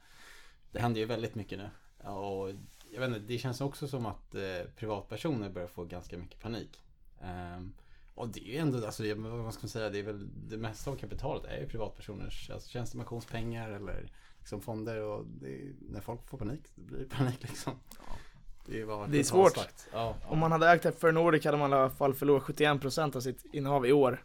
Det 0.73 0.81
händer 0.81 1.01
ju 1.01 1.07
väldigt 1.07 1.35
mycket 1.35 1.59
nu. 1.59 1.71
Och 2.11 2.51
jag 2.91 3.01
vet 3.01 3.09
inte, 3.09 3.21
det 3.21 3.39
känns 3.39 3.61
också 3.61 3.89
som 3.89 4.07
att 4.07 4.35
eh, 4.35 4.63
privatpersoner 4.77 5.51
börjar 5.51 5.69
få 5.69 5.85
ganska 5.85 6.19
mycket 6.19 6.41
panik. 6.41 6.83
Ehm, 7.21 7.73
och 8.15 8.29
det 8.29 8.41
är 8.41 8.53
ju 8.53 8.57
ändå, 8.57 8.87
alltså, 8.87 9.15
vad 9.15 9.55
ska 9.55 9.63
man 9.63 9.69
säga, 9.69 9.91
det 9.91 9.99
är 9.99 10.03
väl 10.03 10.29
det 10.49 10.57
mesta 10.57 10.91
av 10.91 10.97
kapitalet 10.97 11.45
är 11.45 11.61
ju 11.61 11.69
privatpersoners 11.69 12.51
alltså, 12.51 12.69
tjänstepensionspengar 12.69 13.71
eller 13.71 14.13
liksom 14.51 14.61
fonder 14.61 15.03
och 15.03 15.25
det 15.41 15.49
är, 15.49 15.73
när 15.93 16.01
folk 16.01 16.29
får 16.29 16.39
panik, 16.39 16.61
det 16.75 16.83
blir 16.83 17.05
panik 17.05 17.39
liksom. 17.41 17.73
Det 18.67 18.81
är, 18.81 19.09
Det 19.09 19.19
är 19.19 19.23
svårt. 19.23 19.53
slakt. 19.53 19.89
Ja. 19.93 20.17
Om 20.29 20.39
man 20.39 20.53
hade 20.53 20.71
ägt 20.71 21.01
för 21.01 21.13
Nordic 21.13 21.45
hade 21.45 21.57
man 21.57 21.73
i 21.73 21.75
alla 21.75 21.91
fall 21.91 22.15
förlorat 22.15 22.43
71% 22.43 23.17
av 23.17 23.21
sitt 23.21 23.45
innehav 23.53 23.87
i 23.87 23.93
år. 23.93 24.25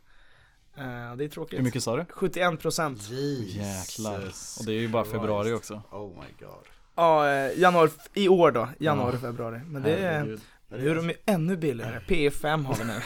Eh, 0.78 1.16
det 1.16 1.24
är 1.24 1.28
tråkigt. 1.28 1.60
Hur 1.60 1.64
mycket 1.64 1.84
sa 1.84 1.96
du? 1.96 2.04
71% 2.04 3.12
Jäklar. 3.12 4.34
Och 4.60 4.66
det 4.66 4.72
är 4.72 4.80
ju 4.80 4.88
bara 4.88 5.04
Christ. 5.04 5.16
februari 5.16 5.54
också. 5.54 5.82
Oh 5.92 6.08
my 6.08 6.46
god. 6.46 6.66
Ja, 6.96 7.30
eh, 7.32 7.60
januari, 7.60 7.90
i 8.14 8.30
år 8.30 8.52
då. 8.52 8.70
Januari, 8.80 9.18
februari. 9.18 9.62
Men 9.66 9.82
det 9.82 9.96
är, 9.98 10.40
nu 10.68 10.90
är 10.90 10.96
de 10.96 11.10
ju 11.10 11.16
ännu 11.26 11.58
billigare. 11.58 12.00
P5 12.08 12.64
har 12.66 12.76
vi 12.76 12.84
nu. 12.84 13.02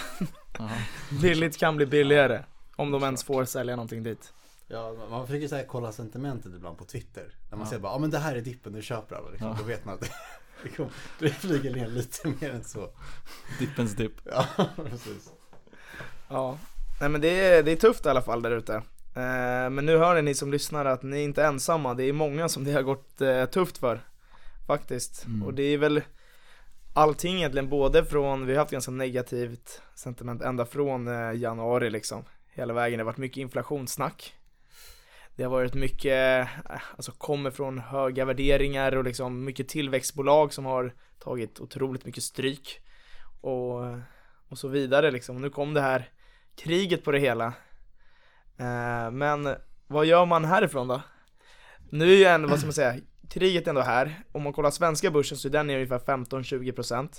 Billigt 1.22 1.58
kan 1.58 1.76
bli 1.76 1.86
billigare. 1.86 2.44
Om 2.76 2.92
de 2.92 3.04
ens 3.04 3.24
får 3.24 3.46
sälja 3.46 3.76
någonting 3.76 4.04
dit. 4.04 4.34
Ja, 4.72 4.96
man 5.10 5.28
försöker 5.28 5.48
så 5.48 5.56
här 5.56 5.64
kolla 5.66 5.92
sentimentet 5.92 6.52
ibland 6.56 6.78
på 6.78 6.86
Twitter. 6.86 7.34
När 7.50 7.58
man 7.58 7.66
Ja. 7.68 7.72
ser 7.72 7.80
bara, 7.80 7.94
ja 7.94 7.98
men 8.00 8.10
det 8.10 8.18
här 8.18 8.36
är 8.36 8.42
dippen, 8.42 8.74
nu 8.74 8.82
köper 8.82 9.16
alla. 9.16 9.30
Liksom. 9.30 9.48
Ja. 9.48 9.56
Då 9.60 9.64
vet 9.64 9.86
man 9.86 9.94
att 9.94 10.02
det, 10.02 10.08
det, 10.64 10.70
kommer- 10.70 10.92
det 11.20 11.30
flyger 11.30 11.74
ner 11.76 11.88
lite 11.88 12.28
mer 12.42 12.50
än 12.52 12.64
så. 12.64 12.90
Dippens 13.60 13.96
dipp. 13.96 14.14
Ja, 14.26 14.46
precis. 14.76 15.30
Ja. 16.30 16.58
Nej 17.00 17.10
men 17.10 17.22
det 17.22 17.28
är, 17.40 17.64
det 17.64 17.72
är 17.72 17.76
tufft 17.76 18.06
i 18.06 18.10
alla 18.10 18.22
fall 18.22 18.42
där 18.42 18.52
ute. 18.52 18.74
Eh, 19.16 19.70
men 19.70 19.86
nu 19.86 19.98
hör 19.98 20.16
ni, 20.16 20.22
ni 20.22 20.34
som 20.34 20.52
lyssnar 20.52 20.86
att 20.86 21.04
ni 21.04 21.18
är 21.18 21.24
inte 21.24 21.44
ensamma. 21.44 21.94
Det 21.94 22.04
är 22.04 22.14
många 22.14 22.50
som 22.50 22.64
det 22.64 22.72
har 22.72 22.82
gått 22.82 23.22
eh, 23.22 23.46
tufft 23.46 23.78
för. 23.78 24.02
Faktiskt. 24.68 25.26
Mm. 25.26 25.44
Och 25.44 25.54
det 25.54 25.64
är 25.64 25.78
väl 25.78 26.02
allting 26.94 27.36
egentligen, 27.38 27.70
både 27.70 28.06
från, 28.06 28.46
vi 28.46 28.54
har 28.54 28.60
haft 28.60 28.72
ganska 28.72 28.92
negativt 28.92 29.82
sentiment 29.96 30.42
ända 30.42 30.66
från 30.66 31.08
eh, 31.08 31.32
januari 31.40 31.90
liksom. 31.90 32.24
Hela 32.54 32.74
vägen, 32.74 32.98
det 32.98 33.04
har 33.04 33.06
varit 33.12 33.18
mycket 33.18 33.38
inflationssnack. 33.38 34.36
Det 35.40 35.46
har 35.46 35.52
varit 35.52 35.74
mycket, 35.74 36.48
eh, 36.70 36.80
alltså 36.96 37.12
kommer 37.12 37.52
från 37.52 37.80
höga 37.80 38.26
värderingar 38.26 38.96
och 38.96 39.04
liksom 39.04 39.46
mycket 39.46 39.68
tillväxtbolag 39.68 40.54
som 40.54 40.66
har 40.66 40.94
tagit 41.20 41.60
otroligt 41.60 42.06
mycket 42.06 42.24
stryk. 42.24 42.80
Och, 43.42 43.76
och 44.50 44.58
så 44.58 44.68
vidare 44.68 45.12
liksom. 45.12 45.42
Nu 45.42 45.50
kom 45.50 45.74
det 45.74 45.82
här 45.82 46.10
kriget 46.56 47.04
på 47.04 47.12
det 47.12 47.20
hela. 47.20 47.46
Eh, 48.58 49.12
men 49.12 49.56
vad 49.88 50.06
gör 50.06 50.26
man 50.26 50.46
härifrån 50.46 50.88
då? 50.88 51.02
Nu 51.90 52.14
är 52.14 52.18
ju 52.18 52.26
ändå, 52.26 52.48
vad 52.48 52.60
ska 52.60 52.68
man 52.68 52.74
säga, 52.74 52.96
kriget 53.30 53.68
är 53.68 53.70
ändå 53.70 53.82
här. 53.82 54.24
Om 54.32 54.44
man 54.44 54.54
kollar 54.54 54.72
svenska 54.72 55.12
börsen 55.12 55.38
så 55.38 55.48
är 55.48 55.52
den 55.52 55.70
ungefär 55.70 56.00
15-20% 56.00 57.10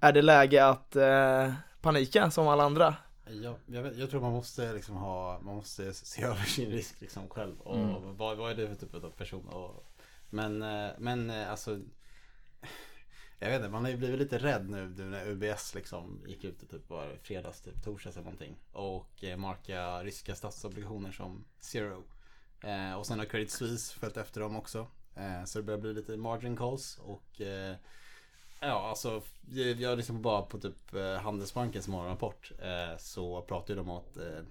Är 0.00 0.12
det 0.12 0.22
läge 0.22 0.66
att 0.66 0.96
eh, 0.96 1.52
panika 1.82 2.30
som 2.30 2.48
alla 2.48 2.64
andra? 2.64 2.94
Jag, 3.26 3.56
jag, 3.66 3.82
vet, 3.82 3.96
jag 3.96 4.10
tror 4.10 4.20
man 4.20 4.32
måste 4.32 4.72
liksom 4.72 4.96
ha, 4.96 5.40
man 5.40 5.54
måste 5.56 5.94
se 5.94 6.22
över 6.24 6.44
sin 6.44 6.70
risk 6.70 7.00
liksom 7.00 7.28
själv. 7.28 7.60
Och 7.60 7.76
Mm. 7.76 8.16
vad, 8.16 8.36
vad 8.36 8.50
är 8.50 8.54
det 8.54 8.68
för 8.68 8.86
typ 8.86 9.04
av 9.04 9.10
person? 9.10 9.48
Och, 9.48 9.86
men, 10.30 10.62
eh, 10.62 10.90
men 10.98 11.30
eh, 11.30 11.50
alltså 11.50 11.80
jag 13.38 13.48
vet 13.48 13.56
inte, 13.56 13.68
man 13.68 13.84
har 13.84 13.90
ju 13.90 13.96
blivit 13.96 14.18
lite 14.18 14.38
rädd 14.38 14.70
nu, 14.70 14.88
nu 14.88 15.04
när 15.04 15.28
UBS 15.28 15.74
liksom 15.74 16.22
gick 16.26 16.44
ut 16.44 16.62
i 16.62 16.66
typ 16.66 16.90
var 16.90 17.18
fredags, 17.22 17.60
typ 17.60 17.84
torsdags 17.84 18.16
eller 18.16 18.24
någonting. 18.24 18.56
Och 18.72 19.24
eh, 19.24 19.36
marka 19.36 20.02
ryska 20.04 20.34
statsobligationer 20.34 21.12
som 21.12 21.44
zero. 21.60 22.04
Eh, 22.64 22.94
och 22.94 23.06
sen 23.06 23.18
har 23.18 23.26
Credit 23.26 23.50
Suisse 23.50 23.98
följt 23.98 24.16
efter 24.16 24.40
dem 24.40 24.56
också. 24.56 24.86
Eh, 25.14 25.44
så 25.44 25.58
det 25.58 25.62
börjar 25.64 25.80
bli 25.80 25.92
lite 25.94 26.16
margin 26.16 26.56
calls 26.56 26.98
och 26.98 27.40
Ja, 28.66 28.88
alltså 28.88 29.22
jag, 29.50 29.80
jag 29.80 29.96
liksom 29.96 30.22
bara 30.22 30.42
på 30.42 30.58
typ 30.58 30.94
eh, 30.94 31.14
Handelsbankens 31.14 31.88
morgonrapport 31.88 32.52
eh, 32.62 32.98
så 32.98 33.42
pratar 33.42 33.74
ju 33.74 33.76
de 33.76 33.90
om 33.90 33.96
att 33.96 34.16
eh, 34.16 34.44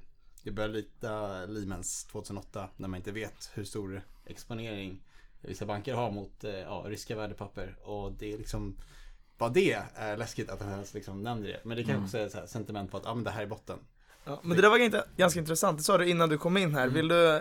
det 0.43 0.51
börjar 0.51 0.70
lita 0.70 1.46
Lehmans 1.46 2.05
2008 2.05 2.70
när 2.77 2.88
man 2.88 2.98
inte 2.98 3.12
vet 3.12 3.51
hur 3.53 3.63
stor 3.63 4.01
exponering 4.25 5.03
vissa 5.41 5.65
banker 5.65 5.93
har 5.93 6.12
mot 6.12 6.43
eh, 6.43 6.51
ja, 6.51 6.84
ryska 6.88 7.15
värdepapper. 7.15 7.75
Och 7.84 8.12
det 8.12 8.34
är 8.34 8.38
liksom 8.38 8.77
bara 9.38 9.50
det 9.50 9.74
är 9.96 10.17
läskigt 10.17 10.50
att 10.50 10.62
han 10.62 10.72
ens 10.72 10.93
liksom 10.93 11.24
nämner 11.24 11.48
det. 11.48 11.60
Men 11.63 11.77
det 11.77 11.84
kan 11.84 11.91
Mm. 11.91 12.03
också 12.03 12.17
är 12.17 12.29
så 12.29 12.38
här 12.38 12.46
sentiment 12.46 12.91
på 12.91 12.98
att 12.98 13.05
ah, 13.05 13.15
men 13.15 13.24
det 13.24 13.32
här 13.32 13.41
är 13.41 13.48
botten. 13.48 13.79
Ja, 14.25 14.39
men 14.43 14.55
det 14.55 14.62
där 14.62 14.70
var 14.70 14.77
inte, 14.77 15.05
ganska 15.17 15.39
intressant, 15.39 15.77
det 15.77 15.84
sa 15.84 15.98
du 15.98 16.10
innan 16.10 16.29
du 16.29 16.38
kom 16.38 16.58
in 16.58 16.74
här. 16.75 16.84
Mm. 16.84 16.93
Vill 16.93 17.08
du 17.08 17.36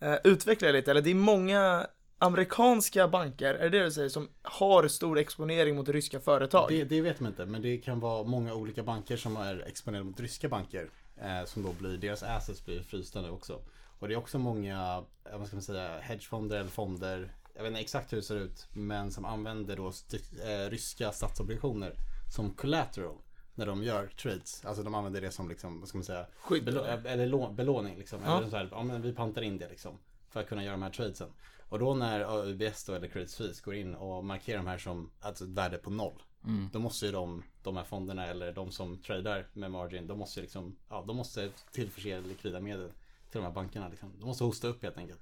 eh, 0.00 0.16
utveckla 0.24 0.66
det 0.66 0.72
lite? 0.72 0.90
Eller 0.90 1.02
det 1.02 1.10
är 1.10 1.14
många 1.14 1.86
amerikanska 2.18 3.08
banker, 3.08 3.54
är 3.54 3.70
det 3.70 3.78
det 3.78 3.84
du 3.84 3.90
säger, 3.90 4.08
som 4.08 4.28
har 4.42 4.88
stor 4.88 5.18
exponering 5.18 5.76
mot 5.76 5.88
ryska 5.88 6.20
företag? 6.20 6.66
Det, 6.68 6.84
det 6.84 7.00
vet 7.00 7.20
man 7.20 7.30
inte, 7.30 7.46
men 7.46 7.62
det 7.62 7.78
kan 7.78 8.00
vara 8.00 8.24
många 8.24 8.54
olika 8.54 8.82
banker 8.82 9.16
som 9.16 9.36
är 9.36 9.64
exponerade 9.66 10.04
mot 10.04 10.20
ryska 10.20 10.48
banker. 10.48 10.90
Eh, 11.16 11.44
som 11.44 11.62
då 11.62 11.72
blir, 11.72 11.98
deras 11.98 12.22
assets 12.22 12.64
blir 12.64 12.82
frysta 12.82 13.20
nu 13.22 13.30
också. 13.30 13.60
Och 13.98 14.08
det 14.08 14.14
är 14.14 14.18
också 14.18 14.38
många, 14.38 15.04
eh, 15.32 15.38
vad 15.38 15.46
ska 15.46 15.56
man 15.56 15.62
säga, 15.62 15.98
hedgefonder 16.00 16.56
eller 16.56 16.70
fonder. 16.70 17.34
Jag 17.54 17.62
vet 17.62 17.70
inte 17.70 17.80
exakt 17.80 18.12
hur 18.12 18.16
det 18.16 18.22
ser 18.22 18.36
ut, 18.36 18.66
men 18.72 19.10
som 19.10 19.24
använder 19.24 19.76
då 19.76 19.86
eh, 19.86 20.70
ryska 20.70 21.12
statsobligationer 21.12 21.94
som 22.34 22.50
collateral. 22.50 23.16
När 23.56 23.66
de 23.66 23.82
gör 23.82 24.06
trades. 24.06 24.64
Alltså 24.64 24.82
de 24.82 24.94
använder 24.94 25.20
det 25.20 25.30
som 25.30 25.48
liksom, 25.48 25.80
vad 25.80 25.88
ska 25.88 25.98
man 25.98 26.04
säga, 26.04 26.26
Skydd. 26.40 26.68
eller 26.68 27.26
lå- 27.26 27.54
belåning 27.54 27.98
liksom. 27.98 28.20
Ja. 28.24 28.38
Eller 28.38 28.50
så 28.50 28.56
här, 28.56 28.68
ja 28.70 28.82
men 28.82 29.02
vi 29.02 29.12
pantar 29.12 29.42
in 29.42 29.58
det 29.58 29.68
liksom. 29.68 29.98
För 30.30 30.40
att 30.40 30.48
kunna 30.48 30.64
göra 30.64 30.72
de 30.72 30.82
här 30.82 30.90
tradesen. 30.90 31.28
Och 31.74 31.80
då 31.80 31.94
när 31.94 32.48
UBS 32.48 32.84
då, 32.84 32.94
eller 32.94 33.08
Credit 33.08 33.30
Suisse 33.30 33.62
går 33.64 33.74
in 33.74 33.94
och 33.94 34.24
markerar 34.24 34.56
de 34.58 34.66
här 34.66 34.78
som 34.78 35.10
alltså 35.20 35.44
ett 35.44 35.50
värde 35.50 35.78
på 35.78 35.90
noll. 35.90 36.22
Mm. 36.44 36.68
Då 36.72 36.78
måste 36.78 37.06
ju 37.06 37.12
de, 37.12 37.42
de 37.62 37.76
här 37.76 37.84
fonderna 37.84 38.26
eller 38.26 38.52
de 38.52 38.70
som 38.70 38.98
tradar 38.98 39.46
med 39.52 39.70
margin, 39.70 40.06
de 40.06 40.18
måste 40.18 40.40
liksom, 40.40 40.76
ja 40.88 41.04
de 41.06 41.16
måste 41.16 41.50
tillförse 41.72 42.20
likvida 42.20 42.60
medel 42.60 42.88
till 43.30 43.40
de 43.40 43.44
här 43.44 43.52
bankerna 43.52 43.88
liksom. 43.88 44.12
De 44.18 44.26
måste 44.26 44.44
hosta 44.44 44.68
upp 44.68 44.82
helt 44.82 44.96
enkelt. 44.96 45.20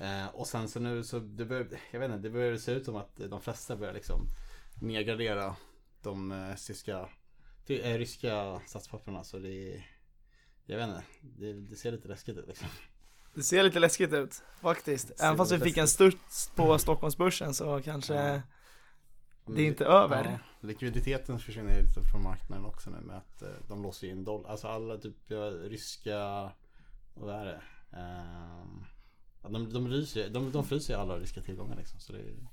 Eh, 0.00 0.26
och 0.26 0.46
sen 0.46 0.68
så 0.68 0.80
nu 0.80 1.04
så, 1.04 1.18
det 1.18 1.44
börjar, 1.44 1.66
jag 1.92 2.00
vet 2.00 2.10
inte, 2.10 2.22
det 2.22 2.30
börjar 2.30 2.56
se 2.56 2.72
ut 2.72 2.84
som 2.84 2.96
att 2.96 3.16
de 3.16 3.40
flesta 3.40 3.76
börjar 3.76 3.94
liksom 3.94 4.20
nedgradera 4.80 5.56
de 6.02 6.32
eh, 6.32 6.54
tyska, 6.54 7.08
ty, 7.66 7.80
eh, 7.80 7.98
ryska 7.98 8.60
statspapperna 8.66 9.24
så 9.24 9.38
det 9.38 9.74
är, 9.74 9.86
jag 10.64 10.76
vet 10.76 10.88
inte, 10.88 11.04
det, 11.20 11.52
det 11.52 11.76
ser 11.76 11.92
lite 11.92 12.08
läskigt 12.08 12.38
ut 12.38 12.48
liksom. 12.48 12.68
Det 13.34 13.42
ser 13.42 13.62
lite 13.62 13.78
läskigt 13.78 14.12
ut, 14.12 14.42
faktiskt. 14.60 15.20
Även 15.20 15.36
fast 15.36 15.52
vi 15.52 15.58
fick 15.58 15.76
en 15.76 15.88
studs 15.88 16.50
på 16.54 16.78
Stockholmsbörsen 16.78 17.54
så 17.54 17.80
kanske 17.82 18.14
Ja. 18.14 18.40
det 19.46 19.62
är 19.62 19.66
inte 19.66 19.84
över. 19.84 20.24
Ja, 20.24 20.38
likviditeten 20.68 21.38
försvinner 21.38 21.82
lite 21.82 22.02
från 22.12 22.22
marknaden 22.22 22.64
också 22.64 22.90
nu 22.90 23.00
med 23.00 23.16
att 23.16 23.42
eh, 23.42 23.48
de 23.68 23.82
låser 23.82 24.08
in 24.08 24.24
dollar. 24.24 24.50
Alltså 24.50 24.68
alla 24.68 24.96
typ 24.98 25.30
ryska, 25.64 26.50
vad 27.14 27.34
är 27.34 27.44
det? 27.44 27.60
Ehm, 27.96 28.84
de, 29.42 29.72
de, 29.72 29.88
ryser, 29.88 30.28
de, 30.28 30.52
de 30.52 30.64
fryser 30.64 30.94
ju 30.94 31.00
alla 31.00 31.18
ryska 31.18 31.40
tillgångar 31.42 31.76
liksom. 31.76 32.00
Så 32.00 32.12
det 32.12 32.18
är. 32.18 32.48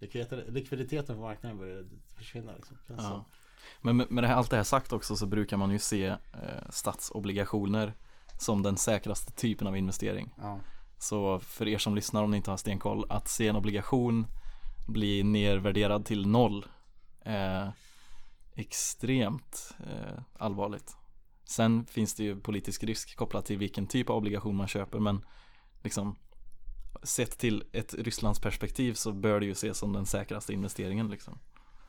Likviditeten, 0.00 0.54
likviditeten 0.54 1.16
på 1.16 1.22
marknaden 1.22 1.58
börjar 1.58 1.84
försvinna 2.16 2.52
liksom. 2.52 2.76
Ja. 2.86 3.24
Men 3.82 3.96
med, 3.96 4.10
med 4.10 4.24
det 4.24 4.28
här, 4.28 4.34
allt 4.34 4.50
det 4.50 4.56
här 4.56 4.64
sagt 4.64 4.92
också 4.92 5.16
så 5.16 5.26
brukar 5.26 5.56
man 5.56 5.70
ju 5.70 5.78
se 5.78 6.06
eh, 6.06 6.70
statsobligationer 6.70 7.94
som 8.38 8.62
den 8.62 8.76
säkraste 8.76 9.32
typen 9.32 9.66
av 9.66 9.76
investering. 9.76 10.34
Ja. 10.38 10.60
Så 10.98 11.38
för 11.38 11.68
er 11.68 11.78
som 11.78 11.94
lyssnar 11.94 12.22
om 12.22 12.30
ni 12.30 12.36
inte 12.36 12.50
har 12.50 12.56
stenkoll, 12.56 13.06
att 13.08 13.28
se 13.28 13.48
en 13.48 13.56
obligation 13.56 14.26
bli 14.88 15.22
nervärderad 15.22 16.04
till 16.04 16.26
noll 16.26 16.66
är 17.20 17.72
extremt 18.54 19.74
eh, 19.80 20.22
allvarligt. 20.38 20.96
Sen 21.44 21.86
finns 21.86 22.14
det 22.14 22.24
ju 22.24 22.40
politisk 22.40 22.84
risk 22.84 23.16
kopplat 23.16 23.46
till 23.46 23.58
vilken 23.58 23.86
typ 23.86 24.10
av 24.10 24.16
obligation 24.16 24.56
man 24.56 24.68
köper 24.68 24.98
men 24.98 25.24
liksom 25.82 26.16
sett 27.02 27.38
till 27.38 27.64
ett 27.72 27.94
Rysslands 27.94 28.40
perspektiv 28.40 28.94
så 28.94 29.12
bör 29.12 29.40
det 29.40 29.46
ju 29.46 29.52
ses 29.52 29.78
som 29.78 29.92
den 29.92 30.06
säkraste 30.06 30.52
investeringen 30.52 31.08
liksom. 31.08 31.38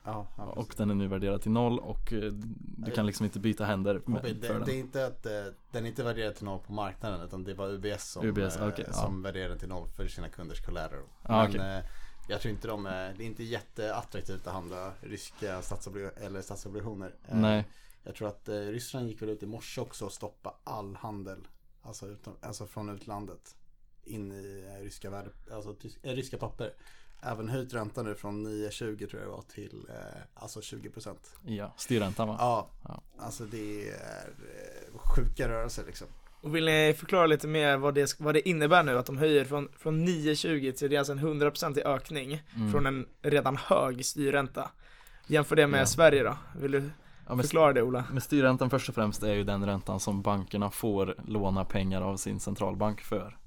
Ja, 0.04 0.28
ja, 0.38 0.44
Och 0.44 0.74
den 0.78 0.90
är 0.90 0.96
nu 0.96 1.08
värderad 1.08 1.42
till 1.42 1.52
noll 1.52 1.80
och 1.80 2.14
eh, 2.14 2.32
du 2.78 2.92
kan 2.92 3.06
liksom 3.06 3.26
inte 3.26 3.40
byta 3.40 3.66
händer 3.66 4.02
med, 4.06 4.24
det, 4.24 4.48
för 4.48 4.54
det, 4.54 4.60
den. 4.60 4.70
är 4.70 4.80
inte 4.80 5.06
att 5.06 5.26
eh, 5.26 5.32
den 5.72 5.86
är 5.86 5.90
inte 5.90 6.04
värderad 6.04 6.36
till 6.36 6.46
noll 6.46 6.60
på 6.60 6.74
marknaden 6.74 7.22
utan 7.22 7.44
det 7.44 7.54
var 7.54 7.70
UBS 7.70 8.12
som, 8.12 8.26
UBS, 8.26 8.58
eh, 8.58 8.74
ja. 8.78 8.94
som 8.94 9.22
värderade 9.22 9.50
den 9.50 9.60
till 9.60 9.70
noll 9.70 9.88
för 9.88 10.08
sina 10.08 10.30
kunders 10.30 10.62
collateral. 10.62 11.04
Ja, 11.28 11.50
Men 11.54 11.78
eh, 11.78 11.86
jag 12.30 12.42
tror 12.42 12.54
inte 12.54 12.68
de 12.68 12.86
är, 12.86 13.14
det 13.18 13.24
är 13.24 13.28
inte 13.28 13.44
jätteattraktivt 13.44 14.48
att 14.48 14.54
handla 14.54 14.92
ryska 15.02 15.62
statsobligationer 15.62 16.26
eller 16.26 16.42
statsobligationer. 16.42 17.16
Nej, 17.32 17.66
Jag 18.04 18.16
tror 18.16 18.28
att 18.28 18.50
Ryssland 18.50 19.08
gick 19.08 19.22
väl 19.22 19.30
ut 19.30 19.44
i 19.44 19.46
morse 19.46 19.82
också 19.82 20.06
och 20.06 20.12
stoppa 20.12 20.56
all 20.64 20.96
handel. 20.96 21.48
Alltså, 21.82 22.08
utom, 22.08 22.34
alltså 22.42 22.66
från 22.66 22.90
utlandet. 22.90 23.56
In 24.04 24.32
i 24.32 24.78
ryska, 24.82 25.10
värde, 25.10 25.30
alltså, 25.52 25.76
ryska 26.02 26.38
papper. 26.38 26.74
Även 27.22 27.50
höjt 27.50 27.74
räntan 27.74 28.06
nu 28.06 28.16
från 28.16 28.48
9,20 28.48 28.98
tror 29.10 29.22
jag 29.22 29.22
det 29.22 29.28
var 29.36 29.42
till 29.42 29.86
eh, 29.90 29.96
alltså 30.44 30.60
20%. 30.60 31.16
ja, 31.46 31.74
styrräntan 31.78 32.28
va? 32.28 32.36
Ja, 32.40 32.70
Ja. 32.88 33.02
alltså 33.20 33.44
det 33.44 33.90
är 33.90 33.94
eh, 33.94 34.98
sjuka 35.00 35.50
rörelser 35.50 35.84
liksom. 35.88 36.08
Och 36.42 36.56
vill 36.56 36.66
ni 36.66 36.96
förklara 37.00 37.26
lite 37.26 37.48
mer 37.48 37.78
vad 37.78 37.96
det, 37.96 38.16
vad 38.20 38.34
det 38.36 38.50
innebär 38.50 38.84
nu 38.84 38.98
att 38.98 39.06
de 39.06 39.18
höjer 39.18 39.46
från, 39.46 39.70
från 39.78 40.08
9,20 40.08 40.72
till 40.72 40.90
det 40.90 40.96
är 40.96 41.00
alltså 41.00 41.14
en 41.14 41.20
100% 41.20 41.82
ökning 41.86 42.42
Mm. 42.56 42.72
från 42.72 42.86
en 42.86 43.06
redan 43.22 43.58
hög 43.58 44.06
styrränta. 44.06 44.72
Jämför 45.28 45.56
det 45.56 45.68
med 45.68 45.82
Ja. 45.82 45.86
Sverige 45.86 46.24
då. 46.24 46.38
Vill 46.60 46.72
du 46.72 46.90
Ja, 47.28 47.36
men 47.36 47.44
förklara 47.44 47.74
det 47.74 47.82
Ola? 47.82 48.04
Men 48.12 48.22
styrräntan 48.22 48.70
först 48.70 48.90
och 48.90 48.96
främst 48.96 49.24
är 49.24 49.34
ju 49.34 49.44
den 49.44 49.66
räntan 49.66 50.00
som 50.00 50.22
bankerna 50.22 50.70
får 50.72 51.16
låna 51.28 51.66
pengar 51.66 52.02
av 52.02 52.18
sin 52.18 52.40
centralbank 52.40 53.02
för. 53.02 53.38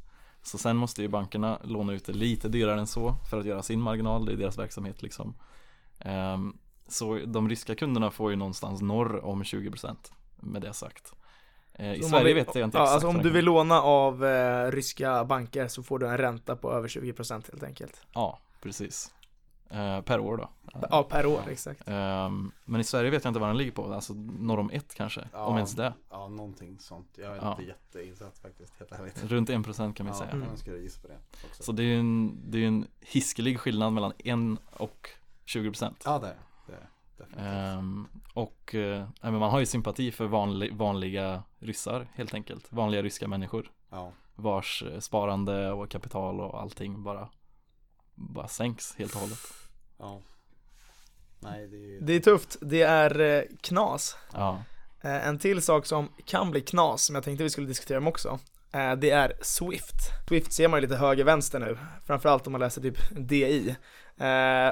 Så 0.42 0.58
sen 0.58 0.76
måste 0.76 1.02
ju 1.02 1.08
bankerna 1.08 1.58
låna 1.64 1.92
ut 1.92 2.04
det 2.04 2.12
lite 2.12 2.48
dyrare 2.48 2.80
än 2.80 2.86
så 2.86 3.14
för 3.30 3.40
att 3.40 3.46
göra 3.46 3.62
sin 3.62 3.80
marginal, 3.80 4.26
det 4.26 4.32
är 4.32 4.36
deras 4.36 4.58
verksamhet 4.58 5.02
liksom. 5.02 5.34
Ehm, 5.98 6.56
så 6.88 7.18
de 7.26 7.48
ryska 7.48 7.74
kunderna 7.74 8.10
får 8.10 8.30
ju 8.30 8.36
någonstans 8.36 8.80
norr 8.82 9.24
om 9.24 9.42
20% 9.44 10.12
med 10.36 10.62
det 10.62 10.72
sagt. 10.72 11.12
Eh, 11.74 11.92
I 11.94 12.02
Så 12.02 12.08
Sverige 12.08 12.24
vill- 12.24 12.34
vet 12.34 12.54
jag 12.54 12.64
inte 12.66 12.78
ja, 12.78 12.82
exakt. 12.84 12.94
alltså 12.94 13.08
om 13.08 13.22
du 13.22 13.30
vill 13.30 13.44
låna 13.44 13.82
av 13.82 14.24
eh, 14.24 14.70
ryska 14.70 15.24
banker 15.24 15.68
så 15.68 15.82
får 15.82 15.98
du 15.98 16.08
en 16.08 16.18
ränta 16.18 16.56
på 16.56 16.72
över 16.72 16.88
20% 16.88 17.50
helt 17.52 17.62
enkelt. 17.62 18.06
Ja, 18.12 18.38
precis. 18.62 19.12
Eh, 19.72 20.00
per 20.00 20.20
år 20.20 20.36
då. 20.36 20.48
Ja, 20.90 21.02
per 21.02 21.26
år, 21.26 21.42
exakt. 21.50 21.82
Ehm, 21.88 22.52
men 22.64 22.80
i 22.80 22.84
Sverige 22.84 23.10
vet 23.10 23.24
jag 23.24 23.30
inte 23.30 23.40
vad 23.40 23.48
den 23.48 23.56
ligger 23.56 23.72
på, 23.72 23.94
alltså 23.94 24.12
norr 24.14 24.58
om 24.58 24.70
ett 24.70 24.94
kanske, 24.94 25.28
Ja. 25.32 25.44
om 25.44 25.56
ens 25.56 25.72
det. 25.72 25.94
Ja, 26.10 26.28
någonting 26.28 26.78
sånt. 26.78 27.08
Jag 27.18 27.32
är 27.32 27.36
Ja. 27.36 27.50
inte 27.50 27.62
jätteinsatt 27.62 28.38
faktiskt, 28.38 28.72
helt 28.78 28.92
ärligt. 28.92 29.24
Runt 29.24 29.50
1% 29.50 29.94
kan 29.96 30.06
vi 30.06 30.12
ja, 30.12 30.18
säga. 30.18 30.30
Mm. 30.30 30.48
jag 30.50 30.58
skulle 30.58 30.78
gissa 30.78 31.00
på 31.02 31.08
det 31.08 31.18
också. 31.48 31.62
Så 31.62 31.72
det 31.72 31.82
är 31.82 31.84
ju 31.84 31.98
en, 32.00 32.38
det 32.50 32.58
är 32.64 32.68
en 32.68 32.86
hiskelig 33.00 33.60
skillnad 33.60 33.92
mellan 33.92 34.12
1 34.18 34.58
och 34.72 35.08
20% 35.46 35.94
Ja, 36.04 36.18
det 36.18 36.26
är 36.26 36.36
det. 36.66 36.72
är 36.72 36.88
definitivt. 37.16 37.46
Ehm, 37.46 38.08
Och 38.34 38.74
eh, 38.74 39.08
men 39.22 39.34
man 39.38 39.50
har 39.50 39.60
ju 39.60 39.66
sympati 39.66 40.12
för 40.12 40.26
vanlig, 40.26 40.74
vanliga 40.76 41.42
ryssar 41.58 42.08
helt 42.14 42.34
enkelt 42.34 42.72
Vanliga 42.72 43.02
ryska 43.02 43.28
människor 43.28 43.70
Ja, 43.90 44.12
Vars 44.34 44.82
eh, 44.82 44.98
sparande 45.00 45.72
och 45.72 45.90
kapital 45.90 46.40
och 46.40 46.60
allting 46.60 47.02
bara 47.02 47.28
Bara 48.14 48.48
sänks 48.48 48.96
helt 48.96 49.14
och 49.14 49.20
hållet 49.20 49.38
ja. 50.02 50.20
Nej, 51.40 51.68
det 51.68 51.76
är 51.76 52.00
Det 52.00 52.12
är 52.12 52.20
tufft, 52.20 52.56
det 52.60 52.82
är 52.82 53.20
eh, 53.20 53.42
knas. 53.60 54.16
Ja, 54.32 54.62
Eh, 55.04 55.28
En 55.28 55.38
till 55.38 55.62
sak 55.62 55.86
som 55.86 56.08
kan 56.24 56.50
bli 56.50 56.60
knas, 56.60 57.04
som 57.04 57.14
jag 57.14 57.24
tänkte 57.24 57.44
vi 57.44 57.50
skulle 57.50 57.66
diskutera 57.66 57.98
om 57.98 58.06
också, 58.06 58.38
eh, 58.72 58.92
det 58.96 59.10
är 59.10 59.32
Swift. 59.40 59.94
Swift 60.28 60.52
ser 60.52 60.68
man 60.68 60.78
ju 60.78 60.80
lite 60.86 60.96
höger-vänster 60.96 61.58
nu, 61.58 61.78
framförallt 62.06 62.46
om 62.46 62.52
man 62.52 62.60
läser 62.60 62.82
typ 62.82 62.98
DI. 63.10 63.76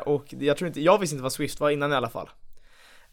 Och 0.04 0.24
jag 0.28 0.56
tror 0.56 0.68
inte, 0.68 0.80
jag 0.80 0.98
visste 0.98 1.14
inte 1.14 1.22
vad 1.22 1.32
Swift 1.32 1.60
var 1.60 1.70
innan 1.70 1.92
i 1.92 1.94
alla 1.94 2.08
fall. 2.08 2.28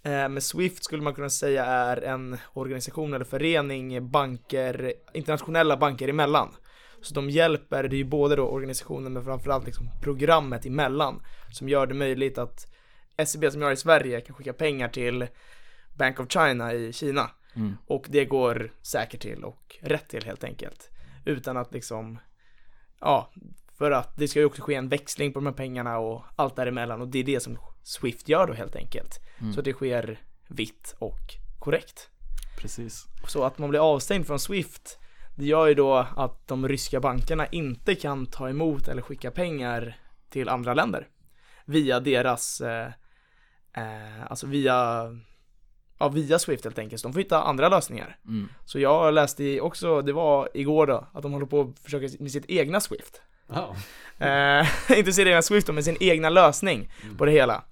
Men 0.02 0.42
Swift 0.42 0.84
skulle 0.84 1.02
man 1.02 1.14
kunna 1.14 1.30
säga 1.30 1.66
är 1.66 1.98
en 1.98 2.38
organisation 2.54 3.14
eller 3.14 3.26
förening 3.26 4.10
banker, 4.10 4.94
internationella 5.14 5.78
banker 5.78 6.08
emellan. 6.08 6.56
Så 7.08 7.14
de 7.14 7.30
hjälper, 7.30 7.84
det 7.84 7.96
är 7.96 7.98
ju 7.98 8.04
både 8.04 8.36
då 8.36 8.48
organisationen 8.48 9.14
men 9.14 9.24
framförallt 9.24 9.66
liksom 9.66 9.90
programmet 10.02 10.66
emellan 10.66 11.22
som 11.52 11.70
gör 11.70 11.88
det 11.88 11.94
möjligt 11.94 12.38
att 12.38 12.74
SEB 13.26 13.52
som 13.52 13.62
jag 13.62 13.68
har 13.68 13.74
i 13.74 13.78
Sverige 13.78 14.22
kan 14.22 14.36
skicka 14.36 14.54
pengar 14.54 14.90
till 14.90 15.28
Bank 15.98 16.20
of 16.20 16.32
China 16.32 16.74
i 16.74 16.94
Kina 16.94 17.32
mm. 17.56 17.78
och 17.86 18.06
det 18.10 18.26
går 18.26 18.72
säkert 18.82 19.22
till 19.22 19.44
och 19.44 19.78
rätt 19.82 20.10
till 20.10 20.26
helt 20.26 20.44
enkelt. 20.44 20.90
Utan 21.26 21.58
att 21.58 21.74
liksom, 21.74 22.20
ja, 23.00 23.32
för 23.78 23.92
att 23.92 24.18
det 24.18 24.28
ska 24.28 24.40
ju 24.40 24.46
också 24.46 24.62
ske 24.62 24.76
en 24.76 24.90
växling 24.90 25.34
på 25.34 25.40
de 25.40 25.46
här 25.46 25.54
pengarna 25.54 25.98
och 25.98 26.24
allt 26.36 26.56
däremellan 26.56 27.02
och 27.02 27.08
det 27.08 27.20
är 27.20 27.24
det 27.24 27.40
som 27.40 27.58
Swift 27.84 28.30
gör 28.30 28.48
då 28.48 28.54
helt 28.54 28.76
enkelt. 28.76 29.20
Mm. 29.40 29.54
Så 29.54 29.60
att 29.60 29.66
det 29.66 29.74
sker 29.74 30.20
vitt 30.48 30.96
och 31.00 31.36
korrekt. 31.60 32.10
precis 32.58 33.06
Så 33.28 33.44
att 33.44 33.58
man 33.58 33.70
blir 33.70 33.94
avstängd 33.94 34.28
från 34.28 34.40
Swift, 34.40 35.00
det 35.38 35.46
gör 35.46 35.68
ju 35.68 35.74
då 35.74 35.96
att 36.16 36.48
de 36.48 36.68
ryska 36.68 37.00
bankerna 37.00 37.48
inte 37.48 37.96
kan 37.96 38.26
ta 38.26 38.50
emot 38.50 38.88
eller 38.88 39.02
skicka 39.02 39.32
pengar 39.32 39.98
till 40.30 40.50
andra 40.50 40.74
länder. 40.74 41.08
Via 41.66 42.00
deras, 42.00 42.62
eh, 42.62 42.88
eh, 43.74 44.24
alltså 44.32 44.48
via, 44.48 45.04
ja 46.00 46.10
via 46.10 46.40
Swift 46.40 46.64
helt 46.64 46.80
enkelt. 46.80 47.02
Så 47.02 47.08
de 47.08 47.14
får 47.14 47.20
hitta 47.20 47.42
andra 47.44 47.70
lösningar. 47.70 48.18
mm. 48.26 48.50
Så 48.66 48.80
jag 48.80 49.14
läste 49.14 49.62
också, 49.62 50.02
det 50.02 50.14
var 50.14 50.50
igår 50.54 50.88
då, 50.88 51.08
att 51.14 51.22
de 51.24 51.34
håller 51.34 51.46
på 51.46 51.62
att 51.62 51.80
försöka 51.80 52.08
med 52.20 52.32
sitt 52.32 52.46
egna 52.48 52.80
Swift. 52.80 53.22
Ja. 53.48 53.76
Eh, 54.26 54.68
inte 55.00 55.14
sin 55.14 55.28
egna 55.28 55.42
Swift 55.42 55.68
men 55.74 55.84
sin 55.84 55.98
egna 56.00 56.30
lösning 56.30 56.92
Mm. 57.04 57.18
på 57.18 57.26
det 57.26 57.32
hela. 57.32 57.64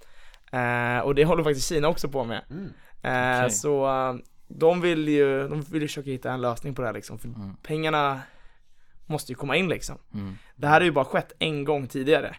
Eh, 0.52 1.00
och 1.00 1.16
det 1.16 1.26
håller 1.26 1.44
faktiskt 1.44 1.70
Kina 1.70 1.88
också 1.88 2.10
på 2.10 2.24
med. 2.24 2.42
Mm. 2.50 2.66
Eh, 3.04 3.40
Okej. 3.40 3.52
Så 3.52 3.86
eh, 3.88 4.16
de 4.48 4.82
vill 4.82 5.08
ju, 5.08 5.48
de 5.48 5.62
vill 5.62 5.82
ju 5.82 5.88
försöka 5.88 6.10
hitta 6.10 6.32
en 6.32 6.42
lösning 6.42 6.76
på 6.76 6.82
det 6.82 6.88
här 6.88 6.94
liksom, 6.94 7.20
för 7.20 7.28
Mm. 7.28 7.56
pengarna 7.64 8.22
måste 9.06 9.32
ju 9.32 9.36
komma 9.36 9.56
in 9.56 9.70
liksom. 9.70 9.98
Mm. 10.14 10.38
Det 10.56 10.68
här 10.68 10.74
har 10.82 10.86
ju 10.86 10.92
bara 10.92 11.06
skett 11.06 11.34
en 11.40 11.64
gång 11.64 11.88
tidigare. 11.88 12.36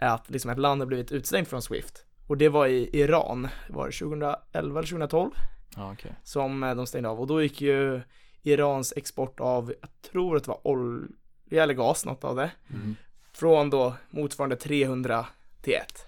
Att 0.00 0.30
liksom 0.30 0.50
ett 0.50 0.58
land 0.58 0.80
har 0.80 0.86
blivit 0.86 1.12
utstängt 1.12 1.48
från 1.48 1.62
Swift. 1.62 2.04
Och 2.26 2.36
det 2.36 2.48
var 2.48 2.66
i 2.66 2.90
Iran, 3.00 3.48
var 3.68 3.86
det 3.86 3.92
2011 3.92 4.38
eller 4.52 4.82
2012? 4.82 5.30
Ja, 5.76 5.92
okej. 5.92 6.12
som 6.22 6.62
eh, 6.62 6.74
de 6.74 6.86
stängde 6.86 7.08
av 7.08 7.20
och 7.20 7.26
då 7.26 7.42
gick 7.42 7.60
ju 7.60 8.00
Irans 8.42 8.92
export 8.96 9.40
av, 9.40 9.74
jag 9.80 9.90
tror 10.12 10.36
att 10.36 10.44
det 10.44 10.48
var 10.48 10.66
olja 10.66 11.62
eller 11.62 11.74
gas, 11.74 12.04
något 12.04 12.24
av 12.24 12.36
det, 12.36 12.50
Mm. 12.74 12.96
från 13.32 13.70
då 13.70 13.94
motsvarande 14.10 14.56
300 14.56 15.26
till 15.62 15.74
1. 15.74 16.06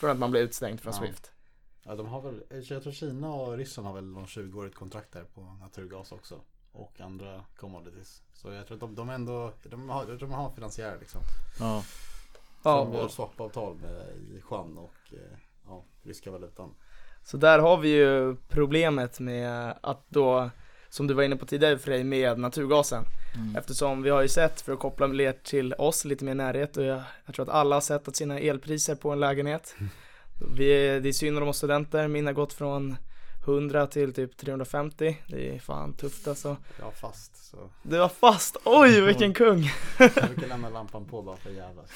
Från 0.00 0.10
att 0.10 0.18
man 0.18 0.30
blev 0.30 0.42
utstängd 0.42 0.80
från 0.80 0.92
Ja. 0.92 0.98
Swift. 0.98 1.31
Ja, 1.84 1.94
de 1.94 2.06
har 2.06 2.20
väl, 2.20 2.42
jag 2.68 2.82
tror 2.82 2.92
Kina 2.92 3.32
och 3.34 3.56
Ryssland 3.56 3.86
har 3.86 3.94
väl 3.94 4.04
någon 4.04 4.26
20-årigt 4.26 4.74
kontrakt 4.74 5.12
där 5.12 5.24
på 5.34 5.40
naturgas 5.60 6.12
också. 6.12 6.40
Och 6.72 7.00
andra 7.00 7.44
commodities. 7.56 8.22
Så 8.32 8.50
jag 8.52 8.66
tror 8.66 8.76
att 8.76 8.80
de, 8.80 8.94
de 8.94 9.10
ändå, 9.10 9.52
de 9.62 9.88
har, 9.88 10.06
de 10.20 10.30
har 10.32 10.50
finansiärer 10.50 10.98
liksom. 11.00 11.20
Ja, 11.60 11.84
Ja, 12.64 12.90
gör 12.94 13.04
och, 13.04 13.10
swapavtal 13.10 13.74
med 13.74 14.06
yuan 14.34 14.78
och 14.78 14.94
eh, 15.12 15.38
ja, 15.66 15.84
ryska 16.02 16.30
valutan. 16.30 16.74
så 17.24 17.36
där 17.36 17.58
har 17.58 17.76
vi 17.76 17.88
ju 17.88 18.36
problemet 18.48 19.20
med 19.20 19.74
att 19.80 20.04
då, 20.08 20.50
som 20.88 21.06
du 21.06 21.14
var 21.14 21.22
inne 21.22 21.36
på 21.36 21.46
tidigare 21.46 21.78
Frej, 21.78 22.04
med 22.04 22.38
naturgasen. 22.38 23.04
mm. 23.36 23.56
Eftersom 23.56 24.02
vi 24.02 24.10
har 24.10 24.22
ju 24.22 24.28
sett, 24.28 24.60
för 24.60 24.72
att 24.72 24.78
koppla 24.78 25.08
mer 25.08 25.32
till 25.32 25.74
oss, 25.74 26.04
lite 26.04 26.24
mer 26.24 26.34
närhet, 26.34 26.76
och 26.76 26.84
jag, 26.84 27.02
jag 27.26 27.34
tror 27.34 27.42
att 27.48 27.54
alla 27.54 27.76
har 27.76 27.80
sett 27.80 28.08
att 28.08 28.16
sina 28.16 28.38
elpriser 28.38 28.94
på 28.94 29.10
en 29.10 29.20
lägenhet. 29.20 29.74
Vi, 30.56 31.00
det 31.00 31.08
är 31.08 31.12
synd 31.12 31.38
om 31.38 31.48
oss 31.48 31.56
studenter, 31.56 32.08
min 32.08 32.26
har 32.26 32.32
gått 32.32 32.52
från 32.52 32.96
100 33.44 33.86
till 33.86 34.14
typ 34.14 34.36
350, 34.36 35.16
det 35.26 35.54
är 35.54 35.58
fan 35.58 35.92
tufft 35.92 36.28
alltså. 36.28 36.56
Jag 36.78 36.84
har 36.84 36.92
fast 36.92 37.50
så 37.50 37.56
Du 37.82 37.98
var 37.98 38.08
fast, 38.08 38.56
oj 38.64 39.00
vilken 39.00 39.34
kung! 39.34 39.70
jag 39.98 40.10
brukar 40.12 40.48
lämna 40.48 40.68
lampan 40.68 41.04
på 41.04 41.22
bara 41.22 41.36
för 41.36 41.50
jävlas. 41.50 41.90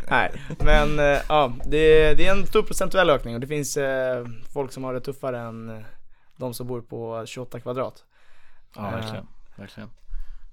Nej, 0.10 0.32
men 0.58 0.98
eh, 0.98 1.20
ja, 1.28 1.52
det, 1.66 2.14
det 2.14 2.26
är 2.26 2.32
en 2.32 2.46
stor 2.46 2.62
procentuell 2.62 3.10
ökning 3.10 3.34
och 3.34 3.40
det 3.40 3.46
finns 3.46 3.76
eh, 3.76 4.26
folk 4.52 4.72
som 4.72 4.84
har 4.84 4.94
det 4.94 5.00
tuffare 5.00 5.38
än 5.38 5.70
eh, 5.70 5.82
de 6.36 6.54
som 6.54 6.66
bor 6.66 6.80
på 6.80 7.26
28 7.26 7.60
kvadrat. 7.60 8.04
ja 8.76 8.88
Eh, 8.88 8.94
verkligen. 8.94 9.26
verkligen. 9.56 9.90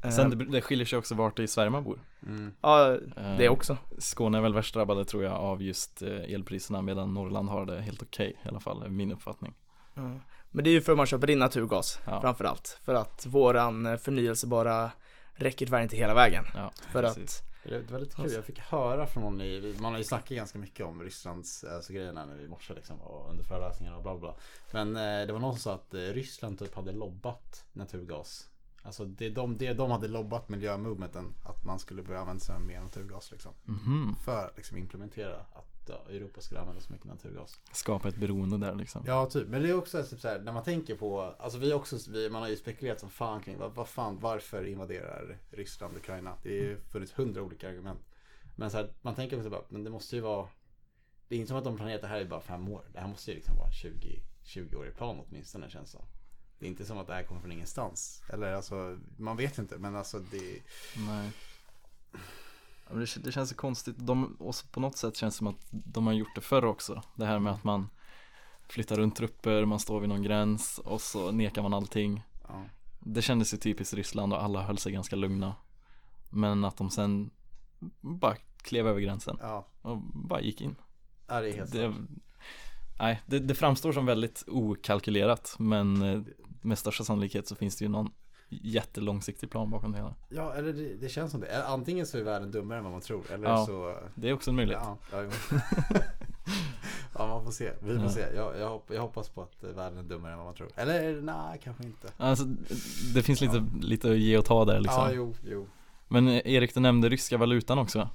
Eh, 0.02 0.10
Sen 0.10 0.30
det, 0.30 0.46
det 0.46 0.62
skiljer 0.62 0.86
sig 0.86 1.00
också 1.00 1.16
vart 1.16 1.40
i 1.40 1.48
Sverige 1.48 1.70
man 1.70 1.84
bor. 1.84 2.00
Mm. 2.26 2.54
Ja, 2.62 2.92
Eh, 3.18 3.38
det 3.38 3.50
också. 3.50 3.78
Skåne 3.98 4.38
är 4.38 4.42
väl 4.42 4.54
värst 4.54 4.74
drabbade 4.74 5.06
tror 5.06 5.24
jag 5.24 5.34
av 5.34 5.62
just 5.62 6.02
eh, 6.02 6.34
elpriserna 6.34 6.82
medan 6.82 7.14
Norrland 7.14 7.50
har 7.50 7.66
det 7.66 7.82
helt 7.82 8.02
okej 8.02 8.40
i 8.46 8.48
alla 8.48 8.60
fall, 8.60 8.90
min 8.90 9.12
uppfattning. 9.12 9.54
Ja. 9.94 10.20
Men 10.52 10.64
det 10.64 10.70
är 10.70 10.72
ju 10.72 10.82
för 10.82 10.92
att 10.92 10.98
man 10.98 11.06
köper 11.06 11.30
in 11.30 11.40
naturgas 11.40 12.00
Ja. 12.06 12.22
framförallt. 12.22 12.80
För 12.84 12.94
att 12.94 13.26
våran 13.26 13.86
eh, 13.86 13.98
förnyelsebara 13.98 14.92
räcker 15.34 15.66
tyvärr 15.66 15.82
inte 15.82 15.96
hela 15.98 16.14
vägen. 16.14 16.44
Ja, 16.56 16.72
För 16.92 17.02
precis. 17.04 17.40
Det 17.64 17.80
det 17.80 17.92
var 17.92 18.00
lite 18.00 18.16
kul, 18.16 18.32
jag 18.32 18.46
fick 18.46 18.60
höra 18.60 19.06
från 19.08 19.24
någon 19.24 19.42
i, 19.42 19.76
man 19.80 19.92
har 19.92 19.98
ju 19.98 20.04
snackat 20.04 20.30
ganska 20.30 20.60
mycket 20.60 20.86
om 20.86 21.04
Rysslands 21.04 21.64
alltså, 21.64 21.94
grejerna 21.94 22.26
nu 22.26 22.44
i 22.44 22.48
morse 22.48 22.74
liksom 22.74 23.02
och 23.02 23.30
under 23.30 23.44
föreläsningarna 23.44 23.98
och 23.98 24.04
bla 24.04 24.18
bla 24.18 24.20
bla. 24.20 24.36
Men 24.72 24.96
eh, 25.22 25.28
det 25.28 25.34
var 25.34 25.40
någon 25.40 25.54
som 25.54 25.60
sa 25.60 25.74
att 25.74 25.94
eh, 25.94 26.00
Ryssland 26.00 26.60
typ 26.60 26.76
hade 26.76 26.92
lobbat 26.92 27.66
naturgas. 27.74 28.49
Alltså 28.84 29.06
det 29.06 29.30
de, 29.30 29.58
det 29.58 29.74
de 29.74 29.92
hade 29.92 30.08
lobbat 30.08 30.50
miljömovementen 30.50 31.34
att 31.44 31.66
man 31.66 31.80
skulle 31.80 32.04
börja 32.04 32.20
använda 32.20 32.40
sig 32.40 32.56
av 32.56 32.62
mer 32.62 32.82
naturgas 32.82 33.32
liksom. 33.32 33.54
Mhm. 33.66 34.16
För 34.26 34.46
att 34.46 34.58
liksom 34.58 34.78
implementera 34.78 35.36
att 35.36 35.70
ja, 35.90 36.06
Europa 36.10 36.42
skulle 36.42 36.60
använda 36.60 36.82
så 36.82 36.94
mycket 36.94 37.08
naturgas. 37.08 37.60
Skapa 37.72 38.08
ett 38.08 38.18
beroende 38.18 38.58
där 38.58 38.76
liksom. 38.76 39.04
Ja, 39.08 39.26
typ. 39.26 39.48
Men 39.48 39.62
det 39.62 39.70
är 39.70 39.78
också 39.78 40.04
typ 40.04 40.20
så 40.20 40.28
här, 40.28 40.40
när 40.40 40.52
man 40.52 40.64
tänker 40.64 40.96
på, 40.96 41.22
alltså 41.22 41.60
vi 41.60 41.74
också, 41.74 41.98
vi, 42.12 42.30
man 42.30 42.42
har 42.42 42.50
ju 42.50 42.56
spekulerat 42.56 43.00
som 43.00 43.10
fan 43.10 43.42
kring 43.42 43.58
vad, 43.58 43.76
vad 43.76 43.88
fan, 43.88 44.20
varför 44.20 44.66
invaderar 44.66 45.38
Ryssland 45.52 45.98
Ukraina? 45.98 46.38
Det 46.44 46.50
är 46.50 46.64
ju 46.64 46.82
funnits 46.82 47.14
hundra 47.14 47.42
olika 47.42 47.70
argument. 47.70 48.00
Men 48.56 48.72
så 48.72 48.78
här, 48.78 48.94
man 49.02 49.16
tänker 49.16 49.38
också 49.38 49.50
bara, 49.50 49.64
men 49.70 49.84
det 49.84 49.90
måste 49.90 50.16
ju 50.16 50.22
vara, 50.22 50.48
det 51.28 51.36
är 51.36 51.40
inte 51.40 51.48
som 51.48 51.58
att 51.58 51.64
de 51.64 51.78
planerat 51.78 52.02
det 52.02 52.08
här 52.08 52.22
i 52.22 52.26
bara 52.26 52.42
fem 52.42 52.70
år. 52.70 52.84
Det 52.94 53.00
här 53.00 53.08
måste 53.08 53.32
ju 53.32 53.36
liksom 53.36 53.58
vara 53.58 53.72
20, 53.72 54.22
20 54.44 54.76
år 54.76 54.88
i 54.88 54.92
plan 54.92 55.20
åtminstone 55.28 55.70
känns 55.70 55.92
det 55.92 55.98
som. 55.98 56.06
Det 56.60 56.66
är 56.66 56.70
inte 56.70 56.86
som 56.86 56.98
att 56.98 57.08
det 57.08 57.14
här 57.14 57.24
kommer 57.24 57.42
från 57.42 57.52
ingenstans. 57.52 58.24
Eller 58.30 58.54
alltså, 58.54 58.98
man 59.18 59.38
vet 59.38 59.58
inte, 59.58 59.78
men 59.78 59.96
alltså 59.96 60.20
det, 60.20 60.60
Nej. 61.08 61.32
Det, 62.92 63.24
det 63.24 63.32
känns 63.32 63.50
så 63.50 63.56
konstigt. 63.56 63.96
De, 63.98 64.36
och 64.40 64.56
på 64.72 64.80
något 64.80 64.98
sätt 64.98 65.16
känns 65.16 65.34
det 65.36 65.38
som 65.38 65.48
att 65.48 65.68
de 65.70 66.08
har 66.08 66.14
gjort 66.14 66.36
det 66.36 66.42
förr 66.42 66.66
också. 66.66 67.04
Det 67.16 67.26
här 67.26 67.40
med 67.40 67.54
att 67.54 67.64
man 67.64 67.90
flyttar 68.68 68.96
runt 68.96 69.16
trupper, 69.16 69.66
man 69.66 69.80
står 69.80 70.00
vid 70.00 70.10
någon 70.10 70.24
gräns 70.24 70.78
och 70.80 71.02
så 71.02 71.32
nekar 71.32 71.62
man 71.62 71.74
allting. 71.74 72.24
ja. 72.48 72.66
Det 73.00 73.22
kändes 73.22 73.54
ju 73.54 73.58
typiskt 73.58 73.94
Ryssland 73.94 74.34
och 74.34 74.44
alla 74.44 74.62
höll 74.62 74.78
sig 74.78 74.92
ganska 74.92 75.16
lugna. 75.16 75.56
Men 76.30 76.64
att 76.66 76.78
de 76.78 76.90
sen 76.90 77.30
bara 78.02 78.36
klev 78.58 78.88
över 78.88 79.00
gränsen 79.02 79.38
Ja, 79.42 79.68
och 79.82 79.98
bara 80.02 80.42
gick 80.42 80.62
in. 80.62 80.76
ja 81.28 81.42
det 81.42 81.50
är 81.50 81.54
helt 81.54 81.72
Det, 81.72 81.82
sant. 81.94 82.10
nej, 83.00 83.22
det, 83.26 83.40
det 83.40 83.56
framstår 83.56 83.92
som 83.92 84.06
väldigt 84.06 84.44
okalkylerat 84.48 85.56
men 85.60 86.02
eh, 86.02 86.22
med 86.62 86.78
största 86.78 87.04
sannolikhet 87.04 87.48
så 87.48 87.56
finns 87.56 87.76
det 87.78 87.86
ju 87.86 87.90
någon 87.92 88.10
jättelångsiktig 88.50 89.50
plan 89.52 89.70
bakom 89.70 89.92
det 89.92 89.98
hela. 89.98 90.16
Ja, 90.30 90.54
eller 90.54 90.74
det, 90.74 90.96
det 90.96 91.10
känns 91.10 91.32
som 91.32 91.42
det. 91.42 91.66
Antingen 91.68 92.06
så 92.06 92.18
är 92.18 92.24
världen 92.24 92.52
dummare 92.52 92.78
än 92.78 92.84
vad 92.84 92.94
man 92.94 93.02
tror, 93.02 93.22
eller 93.34 93.50
Ja. 93.50 93.66
så 93.66 93.96
Det 94.16 94.30
är 94.30 94.34
också 94.34 94.50
en 94.52 94.56
möjlighet. 94.56 94.84
Ja, 94.86 94.98
ja, 95.12 95.24
ja 97.18 97.28
man 97.28 97.44
får 97.44 97.52
se. 97.52 97.72
Vi 97.82 97.96
får 97.96 98.04
Ja. 98.04 98.10
se. 98.10 98.26
Jag, 98.36 98.60
jag, 98.60 98.82
jag 98.88 99.02
hoppas 99.02 99.30
på 99.30 99.42
att 99.42 99.64
världen 99.76 100.00
är 100.00 100.04
dummare 100.04 100.32
än 100.32 100.38
vad 100.38 100.48
man 100.48 100.56
tror. 100.56 100.70
Eller 100.76 101.22
nej, 101.22 101.60
kanske 101.64 101.84
inte. 101.84 102.08
Alltså, 102.18 102.46
det 103.14 103.22
finns 103.24 103.42
lite, 103.42 103.66
lite 103.82 104.12
att 104.12 104.18
ge 104.18 104.38
och 104.38 104.46
ta 104.46 104.66
där 104.66 104.80
liksom. 104.80 105.04
Ja, 105.04 105.12
jo, 105.14 105.34
jo. 105.44 105.68
Men 106.08 106.28
eh, 106.28 106.42
Erik, 106.54 106.74
du 106.74 106.80
nämnde 106.80 107.10
ryska 107.10 107.38
valutan 107.38 107.78
också. 107.80 108.10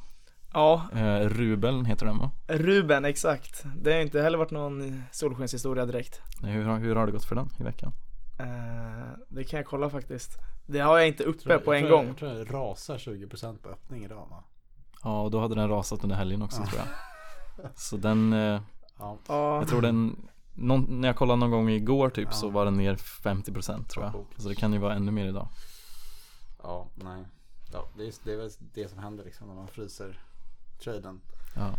Ja, 0.53 0.89
Eh, 0.95 1.21
rubeln 1.29 1.85
heter 1.85 2.07
den 2.07 2.19
va? 2.19 2.31
Ruben, 2.49 3.05
exakt. 3.05 3.65
Det 3.83 3.93
har 3.93 4.01
inte 4.01 4.23
heller 4.23 4.39
varit 4.39 4.51
någon 4.51 5.03
solskenshistoria 5.13 5.87
direkt. 5.87 6.21
Nej, 6.43 6.53
Hur, 6.53 6.65
har- 6.65 6.79
hur 6.79 6.97
har 6.97 7.07
det 7.07 7.13
gått 7.13 7.25
för 7.25 7.35
den 7.35 7.49
i 7.61 7.63
veckan? 7.63 7.93
Eh, 8.39 9.19
det 9.29 9.45
kan 9.45 9.57
jag 9.59 9.67
kolla 9.67 9.91
faktiskt. 9.91 10.39
Det 10.67 10.79
har 10.81 10.99
jag 10.99 11.09
inte 11.09 11.25
uppe 11.25 11.43
Tror 11.43 11.59
på 11.59 11.73
en 11.75 11.81
jag 11.81 11.91
gång. 11.91 12.07
Jag 12.07 12.17
tror 12.17 12.29
det 12.29 12.45
rasar 12.45 12.99
20% 12.99 13.59
på 13.63 13.69
öppning 13.69 14.05
idag 14.05 14.27
va? 14.31 14.45
Ja, 15.03 15.21
och 15.23 15.31
då 15.31 15.41
hade 15.41 15.55
den 15.55 15.69
rasat 15.69 16.03
under 16.05 16.17
helgen 16.17 16.43
också 16.43 16.63
Ja. 16.63 16.67
tror 16.67 16.81
jag. 16.81 17.71
Så 17.75 17.97
den, 17.97 18.33
eh, 18.33 18.61
Ja. 18.99 19.19
Ja, 19.29 19.57
jag 19.59 19.69
tror 19.69 19.83
den, 19.83 20.29
någon, 20.53 21.01
när 21.01 21.09
jag 21.09 21.17
kollade 21.17 21.41
någon 21.41 21.51
gång 21.51 21.69
igår 21.71 22.11
typ 22.11 22.29
Ja. 22.31 22.33
så 22.33 22.49
var 22.51 22.65
den 22.65 22.77
ner 22.77 22.95
50% 22.97 23.89
tror 23.89 24.05
Ja, 24.05 24.13
jag. 24.15 24.43
Så 24.43 24.49
det 24.49 24.55
kan 24.55 24.73
ju 24.73 24.79
vara 24.79 24.95
ännu 24.95 25.13
mer 25.13 25.27
idag. 25.27 25.49
Ja, 26.63 26.89
nej. 26.95 27.25
Ja, 27.73 27.89
det, 27.97 28.07
är, 28.07 28.13
det 28.25 28.33
är 28.33 28.37
väl 28.37 28.51
det 28.75 28.89
som 28.89 28.99
händer 28.99 29.25
liksom 29.25 29.49
när 29.49 29.55
man 29.55 29.69
fryser 29.69 30.19
traden. 30.85 31.21
Ja. 31.57 31.71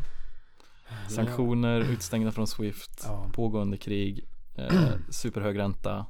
Sanktioner, 1.10 1.80
utstängda 1.80 2.32
från 2.32 2.48
Swift, 2.48 3.02
Ja. 3.08 3.26
pågående 3.34 3.78
krig, 3.78 4.28
eh, 4.56 4.92
superhög 5.10 5.60
ränta, 5.60 6.06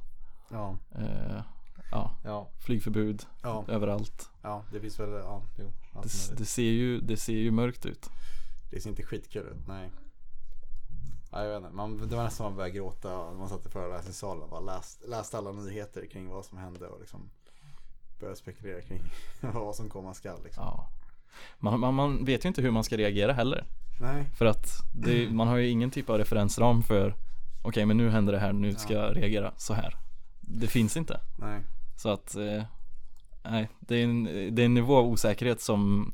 Ja, 0.48 0.78
eh, 0.94 1.42
ja, 1.90 2.14
ja, 2.24 2.48
flygförbud 2.58 3.26
ja, 3.42 3.64
överallt. 3.68 4.30
ja, 4.42 4.64
det 4.72 4.80
finns 4.80 5.00
väl, 5.00 5.10
ja, 5.10 5.42
jo. 5.58 5.72
Det, 5.92 6.38
det, 6.38 6.44
ser 6.44 6.62
ju, 6.62 7.00
det 7.00 7.16
ser 7.16 7.32
ju 7.32 7.50
mörkt 7.50 7.86
ut. 7.86 8.10
Det 8.70 8.80
ser 8.80 8.90
inte 8.90 9.02
skitkul 9.02 9.46
ut, 9.46 9.68
nej. 9.68 9.90
Ja, 11.30 11.44
jag 11.44 11.48
vet 11.48 11.56
inte. 11.56 11.76
Man, 11.76 12.08
det 12.08 12.16
var 12.16 12.24
nästan 12.24 12.44
man 12.44 12.56
började 12.56 12.74
gråta 12.74 13.08
när 13.08 13.38
man 13.38 13.48
satt 13.48 13.66
i 13.66 13.68
föreläsningssalen 13.68 14.42
och 14.42 14.50
bara 14.50 14.60
läst, 14.60 15.08
läste 15.08 15.38
alla 15.38 15.52
nyheter 15.52 16.06
kring 16.06 16.28
vad 16.28 16.44
som 16.44 16.58
hände 16.58 16.86
och 16.86 17.00
liksom 17.00 17.30
började 18.20 18.36
spekulera 18.36 18.80
kring 18.80 19.00
vad 19.40 19.76
som 19.76 19.88
komma 19.88 20.14
skall 20.14 20.38
liksom. 20.44 20.64
Ja. 20.64 20.88
Man, 21.58 21.80
man, 21.80 21.94
man 21.94 22.24
vet 22.24 22.44
ju 22.44 22.48
inte 22.48 22.62
hur 22.62 22.70
man 22.70 22.84
ska 22.84 22.96
reagera 22.96 23.32
heller. 23.32 23.66
Nej, 24.00 24.24
För 24.38 24.46
att 24.46 24.66
det, 24.94 25.30
man 25.30 25.48
har 25.48 25.56
ju 25.56 25.68
ingen 25.68 25.90
typ 25.90 26.10
av 26.10 26.18
referensram 26.18 26.82
för 26.82 27.14
Okej 27.62 27.86
men 27.86 27.96
nu 27.96 28.10
händer 28.10 28.32
det 28.32 28.38
här, 28.38 28.52
nu 28.52 28.74
ska 28.74 28.94
jag 28.94 29.16
reagera 29.16 29.52
så 29.56 29.74
här 29.74 29.96
Det 30.46 30.66
finns 30.66 30.96
inte 30.96 31.20
nej. 31.38 31.60
Så 31.96 32.08
att 32.08 32.36
eh, 32.36 32.62
Nej, 33.50 33.68
det 33.80 33.96
är, 33.96 34.04
en, 34.04 34.24
det 34.24 34.62
är 34.62 34.66
en 34.66 34.74
nivå 34.74 34.96
av 34.96 35.06
osäkerhet 35.06 35.60
som 35.60 36.12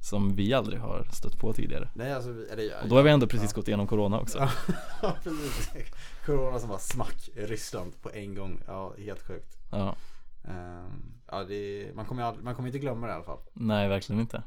Som 0.00 0.36
vi 0.36 0.54
aldrig 0.54 0.80
har 0.80 1.08
stött 1.12 1.38
på 1.38 1.52
tidigare 1.52 1.88
Nej 1.94 2.12
alltså, 2.12 2.30
eller, 2.30 2.82
Och 2.82 2.88
då 2.88 2.96
har 2.96 3.02
vi 3.02 3.10
ändå 3.10 3.26
precis 3.26 3.52
gått 3.52 3.68
igenom 3.68 3.86
corona 3.86 4.20
också 4.20 4.38
Ja, 5.02 5.16
precis. 5.22 5.92
Corona 6.26 6.58
som 6.58 6.68
bara 6.68 6.78
smack 6.78 7.28
i 7.34 7.40
Ryssland 7.46 7.92
på 8.02 8.10
en 8.10 8.34
gång. 8.34 8.60
Ja, 8.66 8.94
helt 8.98 9.22
sjukt. 9.22 9.56
Ja, 9.70 9.96
Ehm, 10.48 11.12
ja, 11.30 11.44
det, 11.44 11.90
man, 11.94 12.06
kommer 12.06 12.22
ju 12.22 12.28
aldrig, 12.28 12.44
man 12.44 12.54
kommer 12.54 12.68
inte 12.68 12.78
glömma 12.78 13.06
det 13.06 13.12
i 13.12 13.14
alla 13.16 13.24
fall. 13.24 13.38
nej 13.52 13.88
verkligen 13.88 14.20
inte 14.20 14.42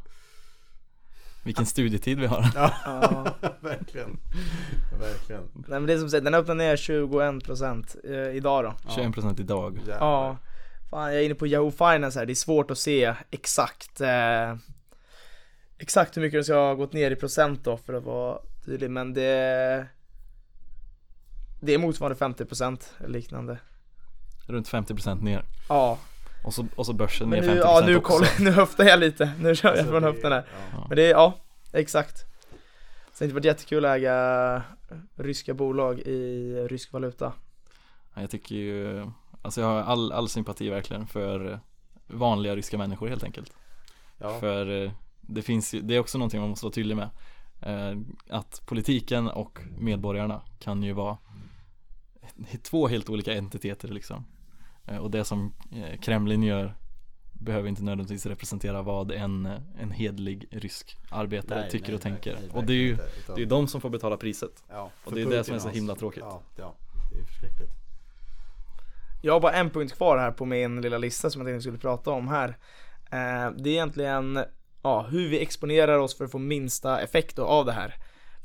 Vilken 1.47 1.65
studietid 1.65 2.19
vi 2.19 2.25
har 2.25 2.45
Ja, 2.55 2.73
verkligen. 3.59 4.19
Verkligen. 4.99 5.41
Nej 5.53 5.79
men 5.79 5.85
det 5.85 5.93
är 5.93 5.97
som 5.97 6.09
sagt, 6.09 6.23
den 6.23 6.33
öppnar 6.33 6.55
ner 6.55 6.75
21% 6.75 8.29
eh, 8.29 8.35
idag 8.35 8.63
då. 8.63 8.73
Ja. 8.87 9.03
21% 9.03 9.41
idag 9.41 9.77
Jävlar. 9.77 9.97
Ja. 9.99 10.37
Fan 10.89 11.13
jag 11.13 11.21
är 11.21 11.25
inne 11.25 11.35
på 11.35 11.47
Yahoo 11.47 11.71
Finance 11.71 12.19
här, 12.19 12.25
det 12.25 12.33
är 12.33 12.35
svårt 12.35 12.71
att 12.71 12.77
se 12.77 13.13
exakt 13.31 14.01
eh, 14.01 14.55
exakt 15.77 16.17
hur 16.17 16.21
mycket 16.21 16.39
det 16.39 16.43
ska 16.43 16.53
ha 16.53 16.73
gått 16.73 16.93
ner 16.93 17.11
i 17.11 17.15
procent 17.15 17.63
då 17.63 17.77
för 17.77 17.93
att 17.93 18.03
vara 18.03 18.39
tydlig 18.65 18.91
men 18.91 19.13
det 19.13 19.87
Det 21.59 21.73
är 21.73 21.77
motsvarande 21.77 22.43
50% 22.43 22.79
eller 22.99 23.09
liknande 23.09 23.57
Runt 24.47 24.69
50% 24.69 25.23
ner. 25.23 25.43
Ja, 25.69 25.99
Och 26.43 26.53
så, 26.53 26.65
och 26.75 26.85
så 26.85 26.93
börsen 26.93 27.29
ner 27.29 27.41
50% 27.41 27.45
nu, 27.47 27.55
ja, 27.55 27.83
nu, 27.85 27.95
också. 27.95 28.17
koll, 28.17 28.25
nu 28.45 28.51
höftar 28.51 28.83
jag 28.83 28.99
lite, 28.99 29.31
nu 29.39 29.55
kör 29.55 29.69
jag 29.69 29.77
Alltså, 29.77 29.91
från 29.91 30.03
höften 30.03 30.31
här 30.31 30.45
ja. 30.73 30.85
Men 30.87 30.95
det 30.95 31.05
är, 31.05 31.09
ja, 31.11 31.33
exakt 31.73 32.25
Sen 33.13 33.27
det 33.27 33.33
varit 33.33 33.45
jättekul 33.45 33.85
att 33.85 33.97
äga 33.97 34.63
ryska 35.15 35.53
bolag 35.53 35.99
i 35.99 36.53
rysk 36.69 36.93
valuta 36.93 37.33
Ja, 38.13 38.21
Jag 38.21 38.29
tycker 38.29 38.55
ju, 38.55 39.05
alltså 39.41 39.61
jag 39.61 39.67
har 39.67 39.81
all, 39.81 40.11
all 40.11 40.29
sympati 40.29 40.69
verkligen 40.69 41.07
för 41.07 41.59
vanliga 42.07 42.55
ryska 42.55 42.77
människor 42.77 43.07
helt 43.07 43.23
enkelt. 43.23 43.53
Ja. 44.17 44.39
För 44.39 44.83
eh, 44.83 44.91
det 45.21 45.41
finns 45.41 45.73
ju, 45.73 45.81
det 45.81 45.95
är 45.95 45.99
också 45.99 46.17
någonting 46.17 46.39
man 46.39 46.49
måste 46.49 46.65
vara 46.65 46.73
tydlig 46.73 46.95
med. 46.95 47.09
Eh, 47.61 47.97
Att 48.29 48.61
politiken 48.65 49.27
och 49.27 49.59
medborgarna 49.77 50.41
kan 50.59 50.83
ju 50.83 50.93
vara 50.93 51.17
två 52.63 52.87
helt 52.87 53.09
olika 53.09 53.33
entiteter 53.33 53.87
liksom. 53.87 54.25
Eh, 54.87 54.97
Och 54.97 55.11
det 55.11 55.23
som 55.25 55.53
eh, 55.71 55.99
Kremlin 55.99 56.43
gör 56.43 56.75
behöver 57.33 57.69
inte 57.69 57.83
nödvändigtvis 57.83 58.25
representera 58.25 58.81
vad 58.81 59.11
en, 59.11 59.45
en 59.79 59.91
hedlig 59.91 60.47
rysk 60.51 60.97
arbetare 61.09 61.59
Nej, 61.61 61.69
tycker 61.71 61.87
nej, 61.87 61.95
och 61.95 62.01
tänker. 62.01 62.33
nej, 62.33 62.49
och 62.53 62.63
det 62.63 62.73
är 62.73 62.77
ju, 62.77 62.91
inte, 62.91 63.03
utan- 63.23 63.35
det 63.35 63.41
är 63.41 63.45
de 63.45 63.67
som 63.67 63.81
får 63.81 63.89
betala 63.89 64.17
priset. 64.17 64.63
Ja, 64.69 64.91
och 65.05 65.11
det 65.15 65.21
är 65.21 65.25
det 65.25 65.43
som 65.43 65.55
är 65.55 65.59
så 65.59 65.69
himla 65.69 65.95
tråkigt. 65.95 66.23
Ja, 66.25 66.41
ja, 66.55 66.75
det 67.13 67.19
är 67.19 67.23
förskräckligt. 67.25 67.71
Jag 69.21 69.33
har 69.33 69.39
bara 69.39 69.53
en 69.53 69.69
punkt 69.69 69.93
kvar 69.95 70.17
här 70.17 70.31
på 70.31 70.45
min 70.45 70.81
lilla 70.81 70.97
lista 70.97 71.29
som 71.29 71.41
jag 71.41 71.47
tänkte 71.47 71.61
skulle 71.61 71.77
prata 71.77 72.11
om 72.11 72.27
här. 72.27 72.49
Eh, 73.11 73.51
det 73.57 73.69
är 73.69 73.73
egentligen 73.73 74.39
ja, 74.83 75.01
hur 75.01 75.29
vi 75.29 75.39
exponerar 75.39 75.97
oss 75.97 76.17
för 76.17 76.25
att 76.25 76.31
få 76.31 76.39
minsta 76.39 77.01
effekt 77.01 77.39
av 77.39 77.65
det 77.65 77.71
här. 77.71 77.95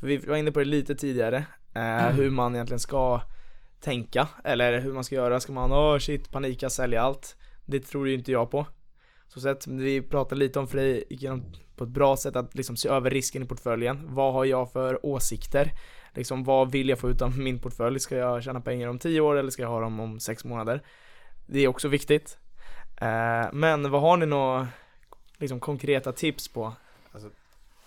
För 0.01 0.07
vi 0.07 0.17
var 0.17 0.37
inne 0.37 0.53
på 0.53 0.59
det 0.59 0.65
lite 0.65 0.95
tidigare, 0.95 1.45
eh, 1.75 2.09
hur 2.09 2.31
man 2.31 2.55
egentligen 2.55 2.81
ska 2.81 3.21
tänka, 3.83 4.29
eller 4.45 4.81
hur 4.81 4.93
man 4.93 5.05
ska 5.05 5.15
göra. 5.15 5.41
Ska 5.41 5.53
man, 5.53 5.73
åh 5.73 5.99
shit, 5.99 6.31
panika, 6.31 6.71
sälja 6.71 7.03
allt? 7.03 7.37
Det 7.67 7.81
tror 7.81 8.09
ju 8.09 8.15
inte 8.15 8.33
jag 8.33 8.51
på. 8.51 8.67
Så 9.29 9.41
sett, 9.41 9.67
vi 9.67 10.03
pratade 10.03 10.39
lite 10.39 10.59
om 10.59 10.69
för 10.69 10.79
dig 10.79 11.05
på 11.77 11.85
ett 11.85 11.91
bra 11.91 12.17
sätt 12.17 12.37
att 12.37 12.55
liksom 12.55 12.77
se 12.77 12.89
över 12.89 13.11
risken 13.11 13.43
i 13.43 13.47
portföljen. 13.47 14.15
Vad 14.15 14.33
har 14.33 14.45
jag 14.45 14.73
för 14.73 15.07
åsikter? 15.07 15.73
Liksom 16.15 16.45
vad 16.45 16.73
vill 16.73 16.89
jag 16.89 16.99
få 16.99 17.11
ut 17.11 17.23
av 17.23 17.39
min 17.39 17.59
portfölj? 17.59 18.01
Ska 18.01 18.17
jag 18.17 18.43
tjäna 18.43 18.61
pengar 18.61 18.89
om 18.89 18.99
10 18.99 19.21
år 19.21 19.37
eller 19.37 19.51
ska 19.51 19.63
jag 19.63 19.69
ha 19.69 19.81
dem 19.81 20.01
om 20.01 20.21
6 20.21 20.45
månader? 20.45 20.83
Det 21.47 21.61
är 21.61 21.69
också 21.69 21.89
viktigt. 21.89 22.39
Eh, 23.01 23.53
men 23.53 23.91
vad 23.91 24.01
har 24.01 24.17
ni 24.17 24.27
några 24.27 24.69
liksom, 25.39 25.61
konkreta 25.61 26.13
tips 26.13 26.49
på? 26.49 26.73
Alltså, 27.13 27.31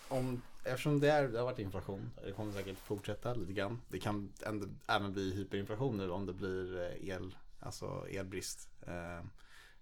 om, 0.08 0.42
eftersom 0.66 1.00
det, 1.00 1.12
är, 1.12 1.28
det 1.28 1.38
har 1.38 1.46
varit 1.46 1.60
inflation, 1.60 2.12
det 2.26 2.32
kommer 2.32 2.52
säkert 2.52 2.78
fortsätta 2.78 3.34
lite 3.34 3.54
grann. 3.54 3.82
Det 3.88 4.00
kan 4.00 4.34
ändå, 4.46 4.68
även 4.88 5.14
bli 5.14 5.34
hyperinflation 5.34 5.98
nu 5.98 6.10
om 6.10 6.26
det 6.26 6.34
blir 6.34 6.80
eh, 6.82 7.10
el, 7.10 7.36
alltså 7.60 8.08
elbrist. 8.10 8.70
Eh, 8.82 9.26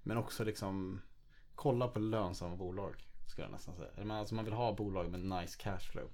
men 0.04 0.18
också 0.18 0.44
liksom 0.44 1.02
kolla 1.56 1.88
på 1.88 2.00
lönsamma 2.00 2.56
bolag, 2.56 2.96
skulle 3.28 3.46
jag 3.46 3.52
nästan 3.52 3.76
säga. 3.76 4.14
Alltså 4.14 4.36
man 4.36 4.46
vill 4.46 4.54
ha 4.54 4.74
bolag 4.74 5.12
med 5.12 5.20
nice 5.20 5.58
cashflow. 5.60 6.10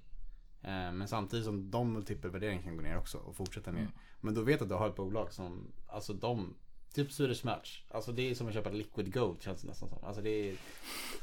Eh, 0.62 0.92
men 0.92 1.08
samtidigt 1.08 1.44
som 1.44 1.70
de 1.70 1.92
multipelvärderingen 1.92 2.62
kan 2.62 2.76
gå 2.76 2.82
ner 2.82 2.98
också 2.98 3.18
och 3.18 3.36
fortsätta 3.36 3.72
ner. 3.72 3.80
Mm. 3.80 3.92
Men 4.20 4.34
då 4.34 4.42
vet 4.42 4.62
att 4.62 4.68
du 4.68 4.74
har 4.74 4.88
ett 4.88 4.96
bolag 4.96 5.32
som, 5.32 5.72
alltså 5.86 6.12
de, 6.12 6.54
typ 6.94 7.12
Swedish 7.12 7.44
Match. 7.44 7.82
Alltså 7.90 8.12
det 8.12 8.30
är 8.30 8.34
som 8.34 8.48
att 8.48 8.54
köpa 8.54 8.70
liquid 8.70 9.14
gold 9.14 9.42
känns 9.42 9.60
det 9.62 9.68
nästan 9.68 9.88
som. 9.88 10.04
Alltså 10.04 10.22
det 10.22 10.30
är 10.50 10.54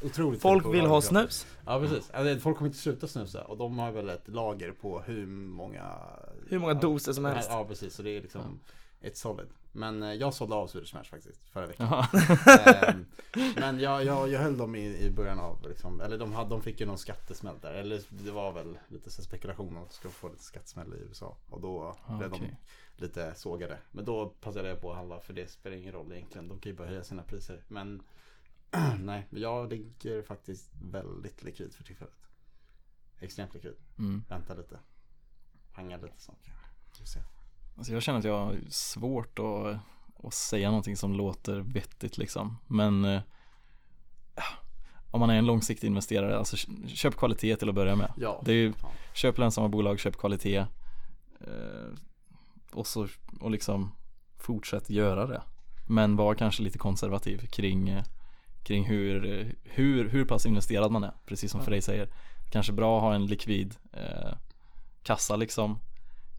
otroligt 0.03 0.41
Folk 0.41 0.65
vill 0.73 0.85
ha 0.85 1.01
snus. 1.01 1.47
Ja 1.65 1.79
precis, 1.79 2.11
alltså, 2.11 2.39
folk 2.39 2.57
kommer 2.57 2.69
inte 2.69 2.79
sluta 2.79 3.07
snusa 3.07 3.43
och 3.43 3.57
de 3.57 3.79
har 3.79 3.91
väl 3.91 4.09
ett 4.09 4.27
lager 4.27 4.71
på 4.71 4.99
hur 5.01 5.25
många 5.27 5.93
Hur 6.49 6.59
många 6.59 6.73
doser 6.73 7.13
som 7.13 7.25
helst. 7.25 7.49
Ja 7.51 7.65
precis, 7.65 7.95
så 7.95 8.03
det 8.03 8.09
är 8.17 8.21
liksom 8.21 8.59
ett 9.01 9.17
solid 9.17 9.47
Men 9.71 10.03
eh, 10.03 10.13
jag 10.13 10.33
sålde 10.33 10.55
av 10.55 10.67
Swedish 10.67 10.93
Match 10.95 11.09
faktiskt 11.09 11.39
förra 11.49 11.67
veckan. 11.67 11.87
Ehm, 12.87 13.05
Men 13.55 13.79
jag, 13.79 14.05
jag, 14.05 14.29
jag 14.29 14.39
höll 14.39 14.57
dem 14.57 14.75
i, 14.75 14.97
i 14.97 15.09
början 15.11 15.39
av 15.39 15.67
liksom, 15.69 16.01
eller 16.01 16.17
de, 16.17 16.33
hade, 16.33 16.49
de 16.49 16.61
fick 16.61 16.79
ju 16.79 16.85
någon 16.85 16.97
skattesmäll 16.97 17.55
där 17.61 17.73
Eller 17.73 18.01
det 18.09 18.31
var 18.31 18.51
väl 18.51 18.77
lite 18.87 19.09
så 19.11 19.21
spekulation 19.21 19.67
om 19.77 19.83
att 19.83 19.89
de 19.89 19.95
skulle 19.95 20.13
få 20.13 20.29
lite 20.29 20.43
skattesmäll 20.43 20.93
i 20.93 20.97
USA 21.09 21.37
Och 21.49 21.61
då 21.61 21.95
Ah, 22.05 22.17
blev 22.17 22.33
okej. 22.33 22.47
de 22.49 22.55
lite 23.01 23.35
sågade 23.35 23.77
Men 23.91 24.05
då 24.05 24.25
passade 24.29 24.69
jag 24.69 24.81
på 24.81 24.91
att 24.91 24.97
handla 24.97 25.19
för 25.19 25.33
det 25.33 25.51
spelar 25.51 25.77
ingen 25.77 25.93
roll 25.93 26.11
egentligen 26.11 26.47
De 26.47 26.59
kan 26.59 26.71
ju 26.71 26.77
bara 26.77 26.87
höja 26.87 27.03
sina 27.03 27.23
priser 27.23 27.63
Men 27.67 28.03
nej, 28.99 29.27
jag 29.29 29.69
ligger 29.69 30.21
faktiskt 30.21 30.69
väldigt 30.81 31.43
likvid 31.43 31.73
för 31.73 31.83
tillfället 31.83 32.13
Extremt 33.19 33.53
likvid 33.53 33.75
Mm. 33.97 34.23
Vänta 34.29 34.53
lite. 34.53 34.79
Panga 35.73 35.97
lite 35.97 36.13
se. 37.07 37.19
Alltså 37.77 37.93
jag 37.93 38.03
känner 38.03 38.19
att 38.19 38.25
jag 38.25 38.45
har 38.45 38.55
svårt 38.69 39.39
att, 39.39 39.77
att 40.25 40.33
säga 40.33 40.67
någonting 40.69 40.97
som 40.97 41.13
låter 41.13 41.59
vettigt 41.59 42.17
liksom. 42.17 42.57
Men 42.67 43.05
eh, 43.05 43.21
om 45.11 45.19
man 45.19 45.29
är 45.29 45.35
en 45.35 45.45
långsiktig 45.45 45.87
investerare, 45.87 46.37
alltså 46.37 46.57
kö- 46.57 46.87
köp 46.87 47.15
kvalitet 47.15 47.55
till 47.55 47.69
att 47.69 47.75
börja 47.75 47.95
med. 47.95 48.13
Ja. 48.17 48.41
Det 48.45 48.51
är 48.51 48.55
ju, 48.55 48.73
köp 49.13 49.37
lönsamma 49.37 49.67
bolag, 49.67 49.99
köp 49.99 50.17
kvalitet. 50.17 50.57
Eh, 51.39 51.87
och 52.77 52.87
så, 52.87 53.07
och 53.39 53.51
liksom 53.51 53.91
fortsätt 54.37 54.89
göra 54.89 55.25
det. 55.27 55.41
Men 55.87 56.15
var 56.15 56.35
kanske 56.35 56.63
lite 56.63 56.77
konservativ 56.77 57.47
kring, 57.47 57.89
eh, 57.89 58.03
kring 58.63 58.85
hur, 58.85 59.39
eh, 59.39 59.47
hur, 59.63 60.09
hur 60.09 60.25
pass 60.25 60.45
investerad 60.45 60.91
man 60.91 61.03
är. 61.03 61.13
Precis 61.25 61.51
som 61.51 61.59
Ja. 61.59 61.65
Frej 61.65 61.81
säger. 61.81 62.09
Kanske 62.51 62.73
bra 62.73 62.97
att 62.97 63.03
ha 63.03 63.13
en 63.15 63.25
likvid 63.25 63.75
eh, 63.93 64.33
kassa 65.03 65.35
liksom. 65.35 65.79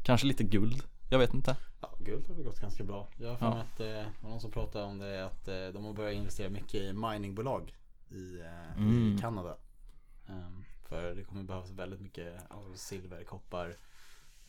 Kanske 0.05 0.27
lite 0.27 0.45
guld. 0.45 0.83
Jag 1.11 1.19
vet 1.19 1.35
inte. 1.35 1.57
Ja, 1.81 1.91
guld 1.99 2.29
har 2.29 2.35
väl 2.35 2.45
gått 2.45 2.61
ganska 2.61 2.85
bra. 2.85 3.09
Jag 3.19 3.29
har 3.29 3.37
för 3.37 3.47
Ja. 3.47 3.55
mig 3.55 3.61
att 3.63 3.81
eh, 3.81 3.87
det 3.87 4.13
var 4.23 4.31
någon 4.31 4.41
som 4.41 4.51
pratade 4.51 4.85
om 4.85 4.99
det 4.99 5.27
att 5.27 5.49
eh, 5.49 5.67
de 5.75 5.85
har 5.85 5.93
börjat 5.93 6.15
investera 6.15 6.51
mycket 6.51 6.75
i 6.75 6.93
miningbolag 6.93 7.75
i, 8.11 8.41
eh, 8.41 8.77
Mm. 8.83 9.17
i 9.17 9.21
Kanada. 9.21 9.57
Ehm, 10.29 10.65
för 10.89 11.15
det 11.15 11.25
kommer 11.25 11.43
behövas 11.43 11.71
väldigt 11.71 12.01
mycket 12.01 12.35
alltså, 12.51 12.73
silver, 12.75 13.25
koppar. 13.25 13.77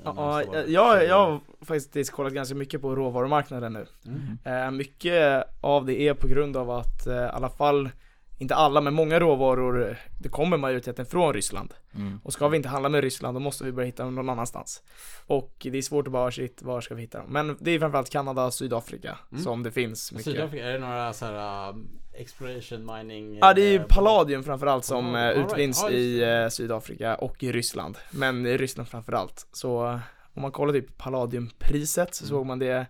Ja, 0.03 0.43
jag, 0.67 1.05
jag 1.05 1.25
har 1.25 1.39
faktiskt 1.61 2.11
kollat 2.11 2.33
ganska 2.33 2.55
mycket 2.55 2.81
på 2.81 2.95
råvarumarknaden 2.95 3.73
nu. 3.73 3.85
Mm. 4.05 4.65
Eh, 4.65 4.71
mycket 4.71 5.43
av 5.61 5.85
det 5.85 6.01
är 6.01 6.13
på 6.13 6.27
grund 6.27 6.57
av 6.57 6.71
att 6.71 7.07
eh, 7.07 7.13
i 7.15 7.17
alla 7.33 7.49
fall, 7.49 7.89
inte 8.37 8.55
alla 8.55 8.81
men 8.81 8.93
många 8.93 9.19
råvaror, 9.19 9.97
det 10.19 10.29
kommer 10.29 10.57
majoriteten 10.57 11.05
från 11.05 11.33
Ryssland. 11.33 11.73
Mm. 11.95 12.19
Och 12.23 12.33
ska 12.33 12.47
vi 12.47 12.57
inte 12.57 12.69
handla 12.69 12.89
med 12.89 13.01
Ryssland 13.01 13.35
då 13.35 13.39
måste 13.39 13.63
vi 13.63 13.71
börja 13.71 13.85
hitta 13.85 14.03
dem 14.03 14.15
någon 14.15 14.29
annanstans. 14.29 14.83
Och 15.27 15.55
det 15.59 15.77
är 15.77 15.81
svårt 15.81 16.07
att 16.07 16.13
bara, 16.13 16.31
shit, 16.31 16.61
var 16.61 16.81
ska 16.81 16.95
vi 16.95 17.01
hitta 17.01 17.17
dem? 17.17 17.27
Men 17.29 17.57
det 17.59 17.71
är 17.71 17.79
framförallt 17.79 18.09
Kanada 18.09 18.45
och 18.45 18.53
Sydafrika 18.53 19.17
Mm. 19.31 19.43
som 19.43 19.63
det 19.63 19.71
finns 19.71 20.11
mycket. 20.11 20.25
Sydafrika, 20.25 20.65
är 20.65 20.73
det 20.73 20.79
några 20.79 21.13
så 21.13 21.25
här 21.25 21.73
exploration 22.19 22.85
mining? 22.97 23.37
Ja 23.41 23.53
det 23.53 23.61
är 23.61 23.71
ju 23.71 23.75
eh, 23.79 23.83
palladium 23.85 24.43
framförallt 24.43 24.85
som 24.85 25.15
eh, 25.15 25.19
right. 25.21 25.37
utvinns 25.37 25.83
just 25.83 25.91
i 25.93 26.23
eh, 26.23 26.47
Sydafrika 26.49 27.15
och 27.15 27.43
i 27.43 27.51
Ryssland. 27.51 27.97
Men 28.11 28.45
i 28.45 28.57
Ryssland 28.57 28.89
framförallt. 28.89 29.47
Så 29.51 29.99
om 30.33 30.41
man 30.41 30.51
kollar 30.51 30.73
typ 30.73 30.97
palladiumpriset 30.97 32.15
så 32.15 32.23
Mm. 32.23 32.29
såg 32.29 32.45
man 32.45 32.59
det 32.59 32.85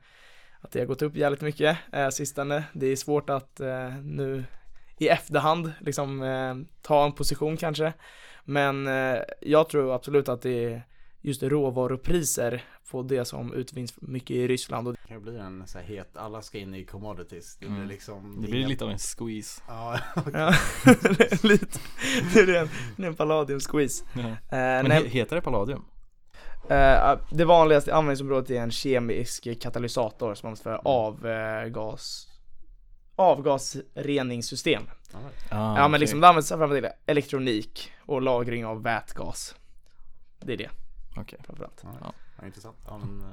att 0.62 0.72
det 0.72 0.80
har 0.80 0.86
gått 0.86 1.02
upp 1.02 1.16
jävligt 1.16 1.42
mycket 1.42 1.78
eh, 1.94 2.10
sistone. 2.10 2.64
Det 2.74 2.86
är 2.88 2.96
svårt 2.96 3.30
att 3.30 3.60
eh, 3.60 3.96
nu 4.04 4.44
i 4.98 5.08
efterhand 5.08 5.72
liksom 5.80 6.24
eh, 6.24 6.56
ta 6.82 7.06
en 7.06 7.12
position 7.12 7.58
kanske. 7.58 7.94
Men 8.44 8.88
eh, 8.88 9.20
jag 9.42 9.70
tror 9.70 9.96
absolut 9.96 10.30
att 10.30 10.42
det 10.42 10.66
är 10.66 10.84
just 11.22 11.44
råvarupriser 11.44 12.64
på 12.92 13.02
det 13.04 13.26
som 13.26 13.54
utvinns 13.54 13.94
mycket 14.02 14.32
i 14.36 14.48
Ryssland 14.48 14.88
och 14.88 14.94
Det 14.94 15.08
kan 15.08 15.18
ju 15.18 15.24
bli 15.24 15.38
en 15.38 15.68
så 15.68 15.78
här 15.80 15.86
het, 15.86 16.18
alla 16.18 16.42
ska 16.42 16.58
in 16.58 16.76
i 16.76 16.86
commodities. 16.86 17.56
Det 17.56 17.66
Mm. 17.66 17.78
blir 17.80 17.88
liksom 17.88 18.42
Det 18.42 18.48
blir 18.48 18.68
lite 18.68 18.84
av 18.86 18.92
en 18.92 18.98
squeeze. 19.00 19.62
Ja, 19.68 20.00
Ja, 20.16 20.54
det 20.86 21.32
är 21.32 21.48
lite, 21.48 21.80
det 22.34 22.40
är 22.40 22.62
en, 22.62 22.70
det 22.98 23.04
är 23.04 23.08
en 23.08 23.16
palladium 23.16 23.60
squeeze. 23.60 24.06
Ja. 24.14 24.20
Eh, 24.20 24.36
Men 24.50 24.86
nej, 24.86 25.04
he- 25.04 25.08
heter 25.08 25.36
det 25.36 25.42
palladium? 25.42 25.86
Eh, 26.70 27.20
det 27.32 27.46
vanligaste 27.46 27.94
användningsområdet 27.96 28.50
är 28.50 28.62
en 28.62 28.72
kemisk 28.72 29.48
katalysator 29.62 30.36
som 30.36 30.48
används 30.48 30.66
Mm. 30.66 30.82
för 30.84 30.90
avgas 30.90 32.28
avgasreningssystem. 33.16 34.84
all 35.14 35.22
right. 35.24 35.36
Ah, 35.52 35.76
ja 35.78 35.82
men 35.82 35.92
okej. 35.92 36.00
liksom 36.00 36.22
det 36.22 36.28
används 36.28 36.50
framför 36.50 36.82
till 36.82 36.90
elektronik 37.06 37.92
och 38.06 38.22
lagring 38.22 38.66
av 38.66 38.84
vätgas. 38.84 39.56
Det 40.40 40.54
är 40.54 40.58
det 40.58 40.70
Okej. 41.22 41.40
framförallt. 41.44 41.86
All 41.86 41.92
right. 41.92 42.04
Ja. 42.04 42.14
Ja, 42.40 42.46
intressant. 42.46 42.78
Ja, 42.86 42.98
men, 42.98 43.24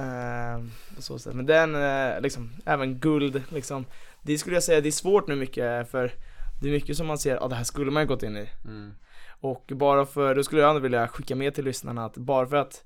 Uh, 0.00 0.64
på 0.96 1.02
så 1.02 1.18
sätt. 1.18 1.34
Men 1.34 1.46
den, 1.46 1.74
eh, 1.74 2.20
liksom, 2.20 2.52
även 2.64 2.98
guld 2.98 3.42
liksom. 3.48 3.86
Det 4.22 4.38
skulle 4.38 4.56
jag 4.56 4.62
säga, 4.62 4.80
det 4.80 4.88
är 4.88 4.92
svårt 4.92 5.28
nu 5.28 5.36
mycket 5.36 5.90
för 5.90 6.12
det 6.62 6.68
är 6.68 6.72
mycket 6.72 6.96
som 6.96 7.06
man 7.06 7.18
ser, 7.18 7.34
ja 7.34 7.40
ah, 7.40 7.48
det 7.48 7.54
här 7.54 7.64
skulle 7.64 7.90
man 7.90 8.02
ju 8.02 8.06
gått 8.06 8.22
in 8.22 8.36
i. 8.36 8.50
mm. 8.64 8.94
Och 9.40 9.72
bara 9.74 10.06
för, 10.06 10.34
då 10.34 10.42
skulle 10.42 10.60
jag 10.60 10.70
ändå 10.70 10.80
vilja 10.80 11.08
skicka 11.08 11.36
med 11.36 11.54
till 11.54 11.64
lyssnarna 11.64 12.04
att 12.04 12.16
bara 12.16 12.46
för 12.46 12.56
att 12.56 12.84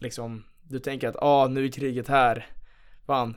liksom, 0.00 0.44
du 0.62 0.78
tänker 0.78 1.08
att 1.08 1.16
ah, 1.16 1.48
nu 1.48 1.64
är 1.64 1.70
kriget 1.70 2.08
här, 2.08 2.46
fan, 3.06 3.36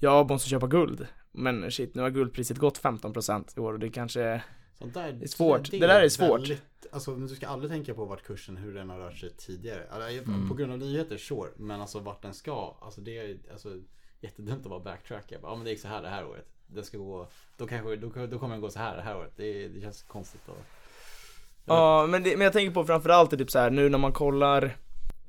jag 0.00 0.30
måste 0.30 0.48
köpa 0.48 0.66
guld. 0.66 1.06
Men 1.32 1.70
shit, 1.70 1.94
nu 1.94 2.02
har 2.02 2.10
guldpriset 2.10 2.58
gått 2.58 2.82
15% 2.82 3.44
i 3.56 3.60
år 3.60 3.72
och 3.72 3.78
det 3.78 3.90
kanske, 3.90 4.42
Sånt 4.78 4.94
där, 4.94 5.12
Det 5.12 5.24
är 5.24 5.28
svårt. 5.28 5.70
Det 5.70 5.78
där 5.78 6.02
är 6.02 6.08
svårt. 6.08 6.40
Väldigt, 6.40 6.86
alltså, 6.92 7.14
du 7.16 7.28
ska 7.34 7.48
aldrig 7.48 7.70
tänka 7.70 7.94
på 7.94 8.04
vart 8.04 8.22
kursen, 8.22 8.56
hur 8.56 8.74
den 8.74 8.90
har 8.90 8.98
rört 8.98 9.16
sig 9.16 9.30
tidigare. 9.36 9.86
Alltså, 9.90 10.08
Mm. 10.32 10.48
På 10.48 10.54
grund 10.54 10.72
av 10.72 10.78
nyheter, 10.78 11.16
sure. 11.18 11.50
Men 11.56 11.80
alltså 11.80 11.98
vart 11.98 12.22
den 12.22 12.34
ska. 12.34 12.76
Alltså 12.80 13.00
det 13.00 13.18
är 13.18 13.36
alltså, 13.52 13.68
jättedumt 14.20 14.64
att 14.64 14.70
bara 14.70 14.80
backtracka. 14.80 15.36
Ja 15.42 15.54
men 15.54 15.64
det 15.64 15.70
gick 15.70 15.80
så 15.80 15.88
här 15.88 16.02
det 16.02 16.08
här 16.08 16.26
året. 16.26 16.46
Den 16.66 16.84
ska 16.84 16.98
gå, 16.98 17.28
då, 17.56 17.66
kanske, 17.66 17.96
då, 17.96 18.26
då 18.26 18.38
kommer 18.38 18.54
den 18.54 18.60
gå 18.60 18.70
så 18.70 18.78
här 18.78 18.96
det 18.96 19.02
här 19.02 19.16
året. 19.16 19.32
Det, 19.36 19.68
det 19.68 19.80
känns 19.80 20.02
konstigt. 20.02 20.48
Och, 20.48 20.56
Ja, 21.64 22.06
men, 22.06 22.22
det, 22.22 22.36
men 22.36 22.44
jag 22.44 22.52
tänker 22.52 22.74
på 22.74 22.84
framförallt 22.84 23.30
typ 23.30 23.50
så 23.50 23.58
här 23.58 23.70
nu 23.70 23.88
när 23.88 23.98
man 23.98 24.12
kollar 24.12 24.76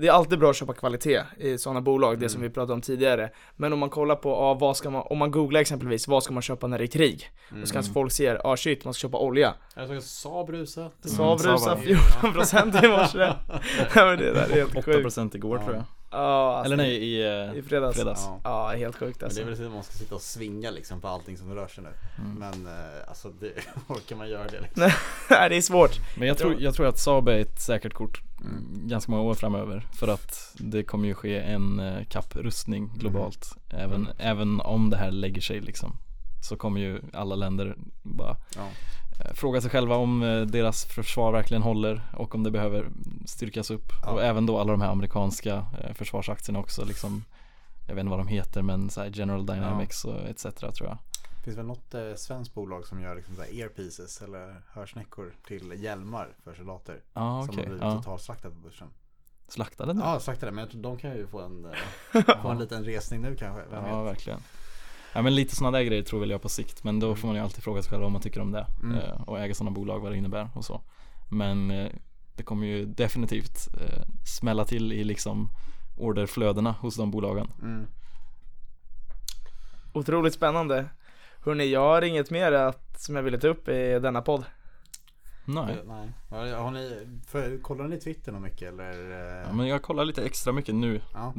Det 0.01 0.07
är 0.07 0.11
alltid 0.11 0.39
bra 0.39 0.49
att 0.49 0.55
köpa 0.55 0.73
kvalitet 0.73 1.21
i 1.37 1.57
sådana 1.57 1.81
bolag, 1.81 2.19
det 2.19 2.29
som 2.29 2.41
vi 2.41 2.49
pratade 2.49 2.73
om 2.73 2.81
tidigare 2.81 3.29
Men 3.55 3.73
om 3.73 3.79
man 3.79 3.89
kollar 3.89 4.15
på, 4.15 4.29
ja, 4.29 4.53
vad 4.53 4.77
ska 4.77 4.89
man, 4.89 5.03
om 5.09 5.17
man 5.17 5.31
googlar 5.31 5.59
exempelvis, 5.61 6.07
vad 6.07 6.23
ska 6.23 6.33
man 6.33 6.41
köpa 6.43 6.67
när 6.67 6.77
det 6.77 6.83
är 6.83 6.87
krig? 6.87 7.29
Då 7.49 7.65
ska 7.65 7.73
kanske 7.73 7.93
folk 7.93 8.11
ser, 8.11 8.47
ah, 8.47 8.57
shit, 8.57 8.85
man 8.85 8.93
ska 8.93 9.07
köpa 9.07 9.17
olja 9.17 9.53
Jag 9.75 9.87
såg 9.87 10.03
Saab 10.03 10.49
rusa. 10.49 10.91
Saab 11.05 11.39
rusar 11.39 11.75
var- 11.75 11.81
14% 11.81 12.85
i 12.85 12.87
morse 12.87 13.17
det 14.17 14.33
där 14.33 14.49
är 14.49 14.55
helt 14.55 14.85
sjukt 14.85 15.17
8% 15.17 15.35
igår 15.35 15.57
Ja. 15.57 15.63
tror 15.63 15.75
jag 15.75 15.83
Ja, 16.11 16.55
alltså, 16.57 16.73
Eller 16.73 16.83
nej, 16.83 16.95
i, 16.95 17.21
eh, 17.51 17.57
i 17.59 17.61
fredags 17.61 17.95
fredags. 17.95 18.21
Ja. 18.25 18.39
Ja, 18.43 18.77
helt 18.77 18.95
sjukt 18.95 19.11
Men 19.11 19.19
det 19.19 19.25
alltså 19.25 19.41
är 19.41 19.45
väl 19.45 19.57
så 19.57 19.65
att 19.65 19.71
man 19.71 19.83
ska 19.83 19.93
sitta 19.93 20.15
och 20.15 20.21
svinga 20.21 20.71
liksom 20.71 21.01
på 21.01 21.07
allting 21.07 21.37
som 21.37 21.53
rör 21.55 21.67
sig 21.67 21.83
nu. 21.83 21.89
Mm. 22.23 22.33
Men 22.39 22.65
eh, 22.73 22.83
alltså 23.07 23.29
det, 23.29 23.51
orkar 23.87 24.15
man 24.15 24.29
göra 24.29 24.43
det 24.47 24.59
liksom? 24.61 24.83
Nej 25.29 25.49
det 25.49 25.55
är 25.57 25.61
svårt 25.61 25.99
Men 26.17 26.27
jag 26.27 26.37
tror, 26.37 26.61
jag 26.61 26.73
tror 26.73 26.87
att 26.87 26.99
Saab 26.99 27.27
är 27.27 27.39
ett 27.39 27.61
säkert 27.61 27.93
kort 27.93 28.21
Mm. 28.41 28.87
ganska 28.87 29.11
många 29.11 29.23
år 29.23 29.33
framöver 29.33 29.87
För 29.93 30.07
att 30.07 30.51
det 30.57 30.83
kommer 30.83 31.07
ju 31.07 31.13
ske 31.13 31.37
en 31.39 31.79
eh, 31.79 32.05
kapprustning 32.09 32.91
globalt 32.97 33.57
även, 33.69 33.95
Mm. 34.05 34.07
även 34.19 34.61
om 34.61 34.89
det 34.89 34.97
här 34.97 35.11
lägger 35.11 35.41
sig 35.41 35.59
liksom 35.59 35.95
Så 36.49 36.55
kommer 36.55 36.81
ju 36.81 37.01
alla 37.13 37.35
länder 37.35 37.75
bara 38.03 38.37
Ja. 38.55 38.67
Eh, 39.19 39.33
fråga 39.33 39.61
sig 39.61 39.71
själva 39.71 39.95
om 39.95 40.23
eh, 40.23 40.41
deras 40.41 40.85
försvar 40.85 41.31
verkligen 41.31 41.63
håller 41.63 42.01
och 42.17 42.35
om 42.35 42.43
det 42.43 42.51
behöver 42.51 42.89
styrkas 43.25 43.71
upp 43.71 43.91
Ja. 44.03 44.11
Och 44.11 44.23
även 44.23 44.45
då 44.45 44.59
alla 44.59 44.71
de 44.71 44.81
här 44.81 44.91
amerikanska 44.91 45.65
eh, 45.83 45.93
försvarsaktierna 45.93 46.59
också 46.59 46.85
liksom 46.85 47.23
Jag 47.87 47.95
vet 47.95 48.01
inte 48.01 48.09
vad 48.09 48.19
de 48.19 48.27
heter 48.27 48.61
men 48.61 48.89
så 48.89 49.05
General 49.05 49.45
Dynamics 49.45 50.05
och 50.05 50.29
etc 50.29 50.41
tror 50.41 50.89
jag 50.89 50.97
Finns 51.43 51.57
väl 51.57 51.65
något 51.65 51.93
eh, 51.93 52.13
svenskt 52.15 52.53
bolag 52.53 52.85
som 52.87 53.01
gör 53.01 53.15
liksom 53.15 53.35
så 53.35 53.41
earpieces 53.43 54.21
eller 54.21 54.61
hörsnäckor 54.73 55.33
till 55.47 55.83
hjälmar 55.83 56.27
för 56.43 56.53
soldater? 56.53 57.01
Ja 57.13 57.45
Som 57.45 57.57
har 57.57 57.63
blivit 57.65 57.81
ja. 57.81 57.95
totalslaktade 57.95 58.55
på 58.55 58.61
börsen. 58.61 58.87
Slaktade 59.47 59.93
nu? 59.93 60.01
Ja, 60.01 60.19
slaktade. 60.19 60.51
Men 60.51 60.61
jag 60.61 60.71
tror 60.71 60.81
de 60.81 60.97
kan 60.97 61.11
ju 61.11 61.27
få 61.27 61.39
en, 61.41 61.67
få 62.41 62.47
en 62.49 62.57
liten 62.57 62.83
resning 62.85 63.21
nu 63.21 63.35
kanske. 63.35 63.63
Vem 63.71 63.85
Ja, 63.85 64.03
vet? 64.03 64.13
verkligen. 64.13 64.39
Ja 65.13 65.21
men 65.21 65.35
lite 65.35 65.55
sådana 65.55 65.77
där 65.77 65.85
grejer 65.85 66.03
tror 66.03 66.19
väl 66.19 66.29
jag 66.29 66.41
på 66.41 66.49
sikt 66.49 66.83
Men 66.83 66.99
då 66.99 67.15
får 67.15 67.27
man 67.27 67.35
ju 67.37 67.43
alltid 67.43 67.63
fråga 67.63 67.81
sig 67.81 67.89
själv 67.89 68.01
vad 68.03 68.11
man 68.11 68.21
tycker 68.21 68.41
om 68.41 68.51
det 68.51 68.65
Mm. 68.83 68.97
eh, 68.97 69.21
Och 69.21 69.39
äga 69.39 69.53
sådana 69.53 69.71
bolag, 69.71 69.99
vad 69.99 70.11
det 70.11 70.17
innebär 70.17 70.49
och 70.55 70.65
så. 70.65 70.81
Men 71.29 71.71
eh, 71.71 71.91
det 72.35 72.43
kommer 72.43 72.67
ju 72.67 72.85
definitivt 72.85 73.67
eh, 73.81 74.03
smälla 74.25 74.65
till 74.65 74.93
i 74.93 75.03
liksom 75.03 75.49
orderflödena 75.97 76.71
hos 76.71 76.95
de 76.95 77.11
bolagen. 77.11 77.51
Mm. 77.61 77.87
Otroligt 79.93 80.33
spännande. 80.33 80.85
Hörni, 81.45 81.65
jag 81.71 81.79
har 81.81 82.01
inget 82.01 82.31
mer 82.31 82.51
att, 82.51 83.01
som 83.01 83.15
jag 83.15 83.23
ville 83.23 83.39
ta 83.39 83.47
upp 83.47 83.67
i 83.67 83.99
denna 83.99 84.21
podd 84.21 84.43
Nej 85.53 85.77
Eh, 85.77 85.85
Nej. 86.31 86.51
Har 86.53 86.71
ni, 86.71 87.07
för, 87.27 87.57
kollar 87.61 87.87
ni 87.87 87.97
Twitter 87.99 88.31
något 88.31 88.41
mycket 88.41 88.67
eller? 88.67 89.11
eh, 89.11 89.47
ja, 89.47 89.53
men 89.53 89.67
jag 89.67 89.81
kollar 89.81 90.05
lite 90.05 90.23
extra 90.25 90.53
mycket 90.53 90.75
nu 90.75 91.01
ja. 91.13 91.33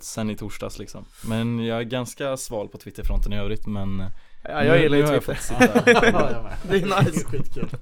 Sen 0.00 0.30
i 0.30 0.36
torsdags 0.36 0.78
liksom 0.78 1.04
Men 1.28 1.64
jag 1.66 1.78
är 1.78 1.82
ganska 1.82 2.36
sval 2.36 2.68
på 2.68 2.78
Twitterfronten 2.78 3.32
i 3.32 3.36
övrigt 3.38 3.66
men 3.66 4.00
eh, 4.00 4.06
Ja, 4.48 4.64
jag 4.64 4.80
gillar 4.82 4.98
ju 4.98 5.06
Twitter 5.06 5.38
Ja. 5.50 6.50
Det 6.68 6.76
är 6.76 7.04
nice. 7.04 7.24
Skitkul. 7.24 7.68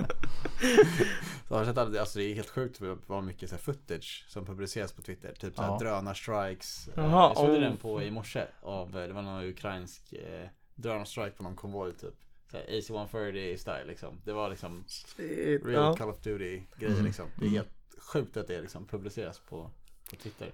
Så 1.49 1.55
har 1.55 1.59
jag 1.59 1.67
sett 1.67 1.79
all- 1.79 1.99
alltså 1.99 2.19
det 2.19 2.25
är 2.25 2.35
helt 2.35 2.51
sjukt 2.51 2.81
vad 3.07 3.25
mycket 3.25 3.49
så 3.49 3.55
här 3.55 3.63
footage 3.63 4.25
som 4.29 4.47
publiceras 4.47 4.93
på 4.93 5.03
Twitter. 5.03 5.33
Typ 5.41 5.55
såhär 5.57 5.69
Ja. 5.69 5.79
drönarstrikes. 5.79 6.89
Eh, 6.89 6.93
Jaha, 7.05 7.29
jag 7.29 7.37
såg 7.37 7.51
oh. 7.51 7.61
den 7.61 7.77
på 7.77 8.03
i 8.03 8.11
morse 8.11 8.45
av, 8.63 8.99
eh, 8.99 9.07
det 9.09 9.13
var 9.13 9.23
någon 9.23 9.45
ukrainsk 9.45 10.13
eh, 10.13 10.49
drönarstrike 10.75 11.31
på 11.37 11.43
någon 11.43 11.57
konvoj 11.57 11.93
typ. 11.93 12.15
Så 12.51 12.57
här 12.57 12.65
AC-130 12.69 13.57
style 13.57 13.85
liksom. 13.87 14.21
Det 14.25 14.33
var 14.33 14.51
liksom 14.51 14.85
Shit, 14.87 15.65
real 15.65 15.73
ja. 15.85 15.97
Call 15.97 16.09
of 16.11 16.21
Duty 16.21 16.63
grejer 16.79 16.93
Mm. 16.95 17.05
liksom. 17.05 17.27
Det 17.37 17.45
är 17.45 17.49
Mm. 17.49 17.55
helt 17.55 17.73
sjukt 17.99 18.37
att 18.37 18.47
det 18.49 18.61
liksom 18.61 18.87
publiceras 18.87 19.39
på, 19.39 19.71
på 20.11 20.17
Twitter. 20.17 20.53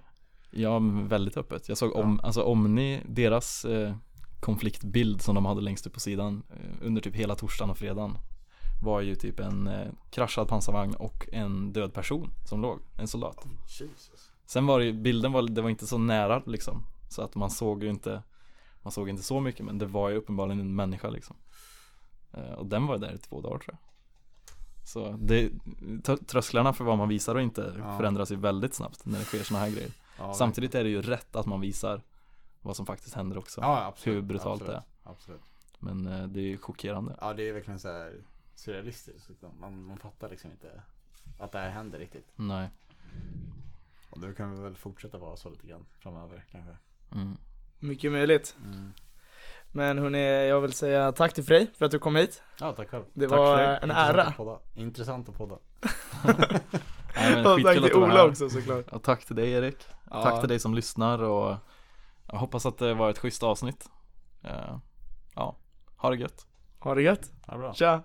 Ja, 0.50 0.78
väldigt 1.08 1.36
öppet. 1.36 1.68
Jag 1.68 1.78
såg 1.78 1.96
om, 1.96 2.20
alltså 2.22 2.42
Omni, 2.42 3.02
deras 3.08 3.64
eh, 3.64 3.94
konfliktbild 4.40 5.22
som 5.22 5.34
de 5.34 5.44
hade 5.46 5.60
längst 5.60 5.86
upp 5.86 5.92
på 5.92 6.00
sidan 6.00 6.42
eh, 6.50 6.86
under 6.86 7.00
typ 7.02 7.14
hela 7.14 7.34
torsdagen 7.34 7.70
och 7.70 7.78
fredagen 7.78 8.16
var 8.82 9.00
ju 9.00 9.14
typ 9.14 9.40
en 9.40 9.66
eh, 9.66 9.88
kraschad 10.10 10.48
pansarvagn 10.48 10.94
och 10.94 11.28
en 11.32 11.72
död 11.72 11.94
person 11.94 12.30
som 12.48 12.62
låg, 12.62 12.78
en 12.98 13.08
soldat. 13.08 13.46
Jesus. 13.80 14.30
Sen 14.46 14.66
var 14.66 14.78
det 14.78 14.84
ju, 14.84 14.92
bilden 14.92 15.32
var, 15.32 15.42
det 15.42 15.62
var 15.62 15.70
inte 15.70 15.86
så 15.86 15.98
nära 15.98 16.42
liksom 16.46 16.82
så 17.10 17.22
att 17.22 17.34
man 17.34 17.50
såg 17.50 17.82
ju 17.82 17.90
inte, 17.90 18.22
man 18.82 18.92
såg 18.92 19.08
inte 19.08 19.22
så 19.22 19.40
mycket 19.40 19.66
men 19.66 19.78
det 19.78 19.86
var 19.86 20.08
ju 20.10 20.16
uppenbarligen 20.16 20.60
en 20.60 20.74
människa 20.74 21.10
liksom. 21.10 21.36
Eh, 22.32 22.52
och 22.52 22.66
den 22.66 22.86
var 22.86 22.98
där 22.98 23.12
i 23.12 23.18
två 23.18 23.40
dagar 23.40 23.58
tror 23.58 23.76
jag. 23.80 23.90
Så 24.88 25.16
det, 25.20 25.50
trö- 26.02 26.24
trösklarna 26.24 26.72
för 26.72 26.84
vad 26.84 26.98
man 26.98 27.08
visar 27.08 27.34
och 27.34 27.42
inte 27.42 27.74
Ja. 27.78 27.96
förändras 27.96 28.32
ju 28.32 28.36
väldigt 28.36 28.74
snabbt 28.74 29.06
när 29.06 29.18
det 29.18 29.24
sker 29.24 29.38
såna 29.42 29.60
här 29.60 29.70
grejer. 29.70 29.90
Ja, 30.18 30.34
Samtidigt 30.34 30.74
är 30.74 30.84
det 30.84 30.90
ju 30.90 31.02
rätt 31.02 31.36
att 31.36 31.46
man 31.46 31.60
visar 31.60 32.02
vad 32.62 32.76
som 32.76 32.86
faktiskt 32.86 33.14
händer 33.14 33.38
också. 33.38 33.60
Ja, 33.60 33.84
absolut. 33.84 34.16
hur 34.16 34.22
brutalt 34.22 34.62
absolut, 34.62 34.80
det 35.02 35.10
Absolut. 35.10 35.40
Men 35.78 36.06
eh, 36.06 36.26
det 36.26 36.40
är 36.40 36.44
ju 36.44 36.58
chockerande. 36.58 37.16
Ja, 37.20 37.34
det 37.34 37.48
är 37.48 37.52
verkligen 37.52 37.78
så 37.80 37.88
här 37.88 38.14
surrealistiskt. 38.54 39.28
liksom. 39.28 39.60
Man, 39.60 39.84
man 39.84 39.98
fattar 39.98 40.28
liksom 40.30 40.50
inte 40.50 40.82
att 41.40 41.52
det 41.52 41.58
här 41.58 41.70
händer 41.70 41.98
riktigt. 41.98 42.26
Nej. 42.36 42.68
Och 44.10 44.20
nu 44.20 44.34
kan 44.34 44.56
vi 44.56 44.62
väl 44.62 44.76
fortsätta 44.76 45.18
vara 45.18 45.36
så 45.36 45.50
lite 45.50 45.66
grann 45.66 45.86
framöver 45.98 46.44
kanske. 46.50 46.76
Mm. 47.12 47.36
Mycket 47.78 48.12
möjligt 48.12 48.56
Mm. 48.64 48.92
Men 49.72 49.98
hörni, 49.98 50.48
jag 50.48 50.60
vill 50.60 50.72
säga 50.72 51.12
tack 51.12 51.32
till 51.34 51.44
Frej 51.44 51.70
för 51.78 51.84
att 51.84 51.90
du 51.90 51.98
kom 51.98 52.16
hit 52.16 52.42
Ja, 52.60 52.72
tack 52.72 52.88
själv. 52.90 53.04
Det 53.12 53.28
Tack 53.28 53.38
var 53.38 53.56
det. 53.56 53.64
en 53.66 53.82
Intressant 53.90 54.14
ära 54.14 54.22
att 54.22 54.36
podda. 54.36 54.58
Intressant 54.74 55.28
att 55.28 55.36
podda. 55.38 55.58
Nej, 57.16 57.34
men 57.34 57.46
Och 57.46 57.62
tack 57.62 57.74
till 57.82 57.94
Ola 57.94 58.24
också 58.26 58.48
såklart 58.50 58.88
Och 58.92 59.02
tack 59.02 59.24
till 59.24 59.36
dig 59.36 59.52
Erik. 59.52 59.76
Ja. 60.10 60.22
Tack 60.22 60.40
till 60.40 60.48
dig 60.48 60.58
som 60.58 60.74
lyssnar 60.74 61.22
och 61.22 61.56
jag 62.26 62.38
hoppas 62.38 62.66
att 62.66 62.78
det 62.78 62.94
var 62.94 63.10
ett 63.10 63.18
schysst 63.18 63.42
avsnitt. 63.42 63.90
Eh, 64.44 64.76
ja, 65.34 65.56
ha 65.96 66.10
det 66.10 66.16
gött. 66.16 66.46
Ha 66.78 66.94
det 66.94 67.02
gött, 67.02 67.30
Ja, 67.46 67.56
bra. 67.58 67.72
tja! 67.74 68.02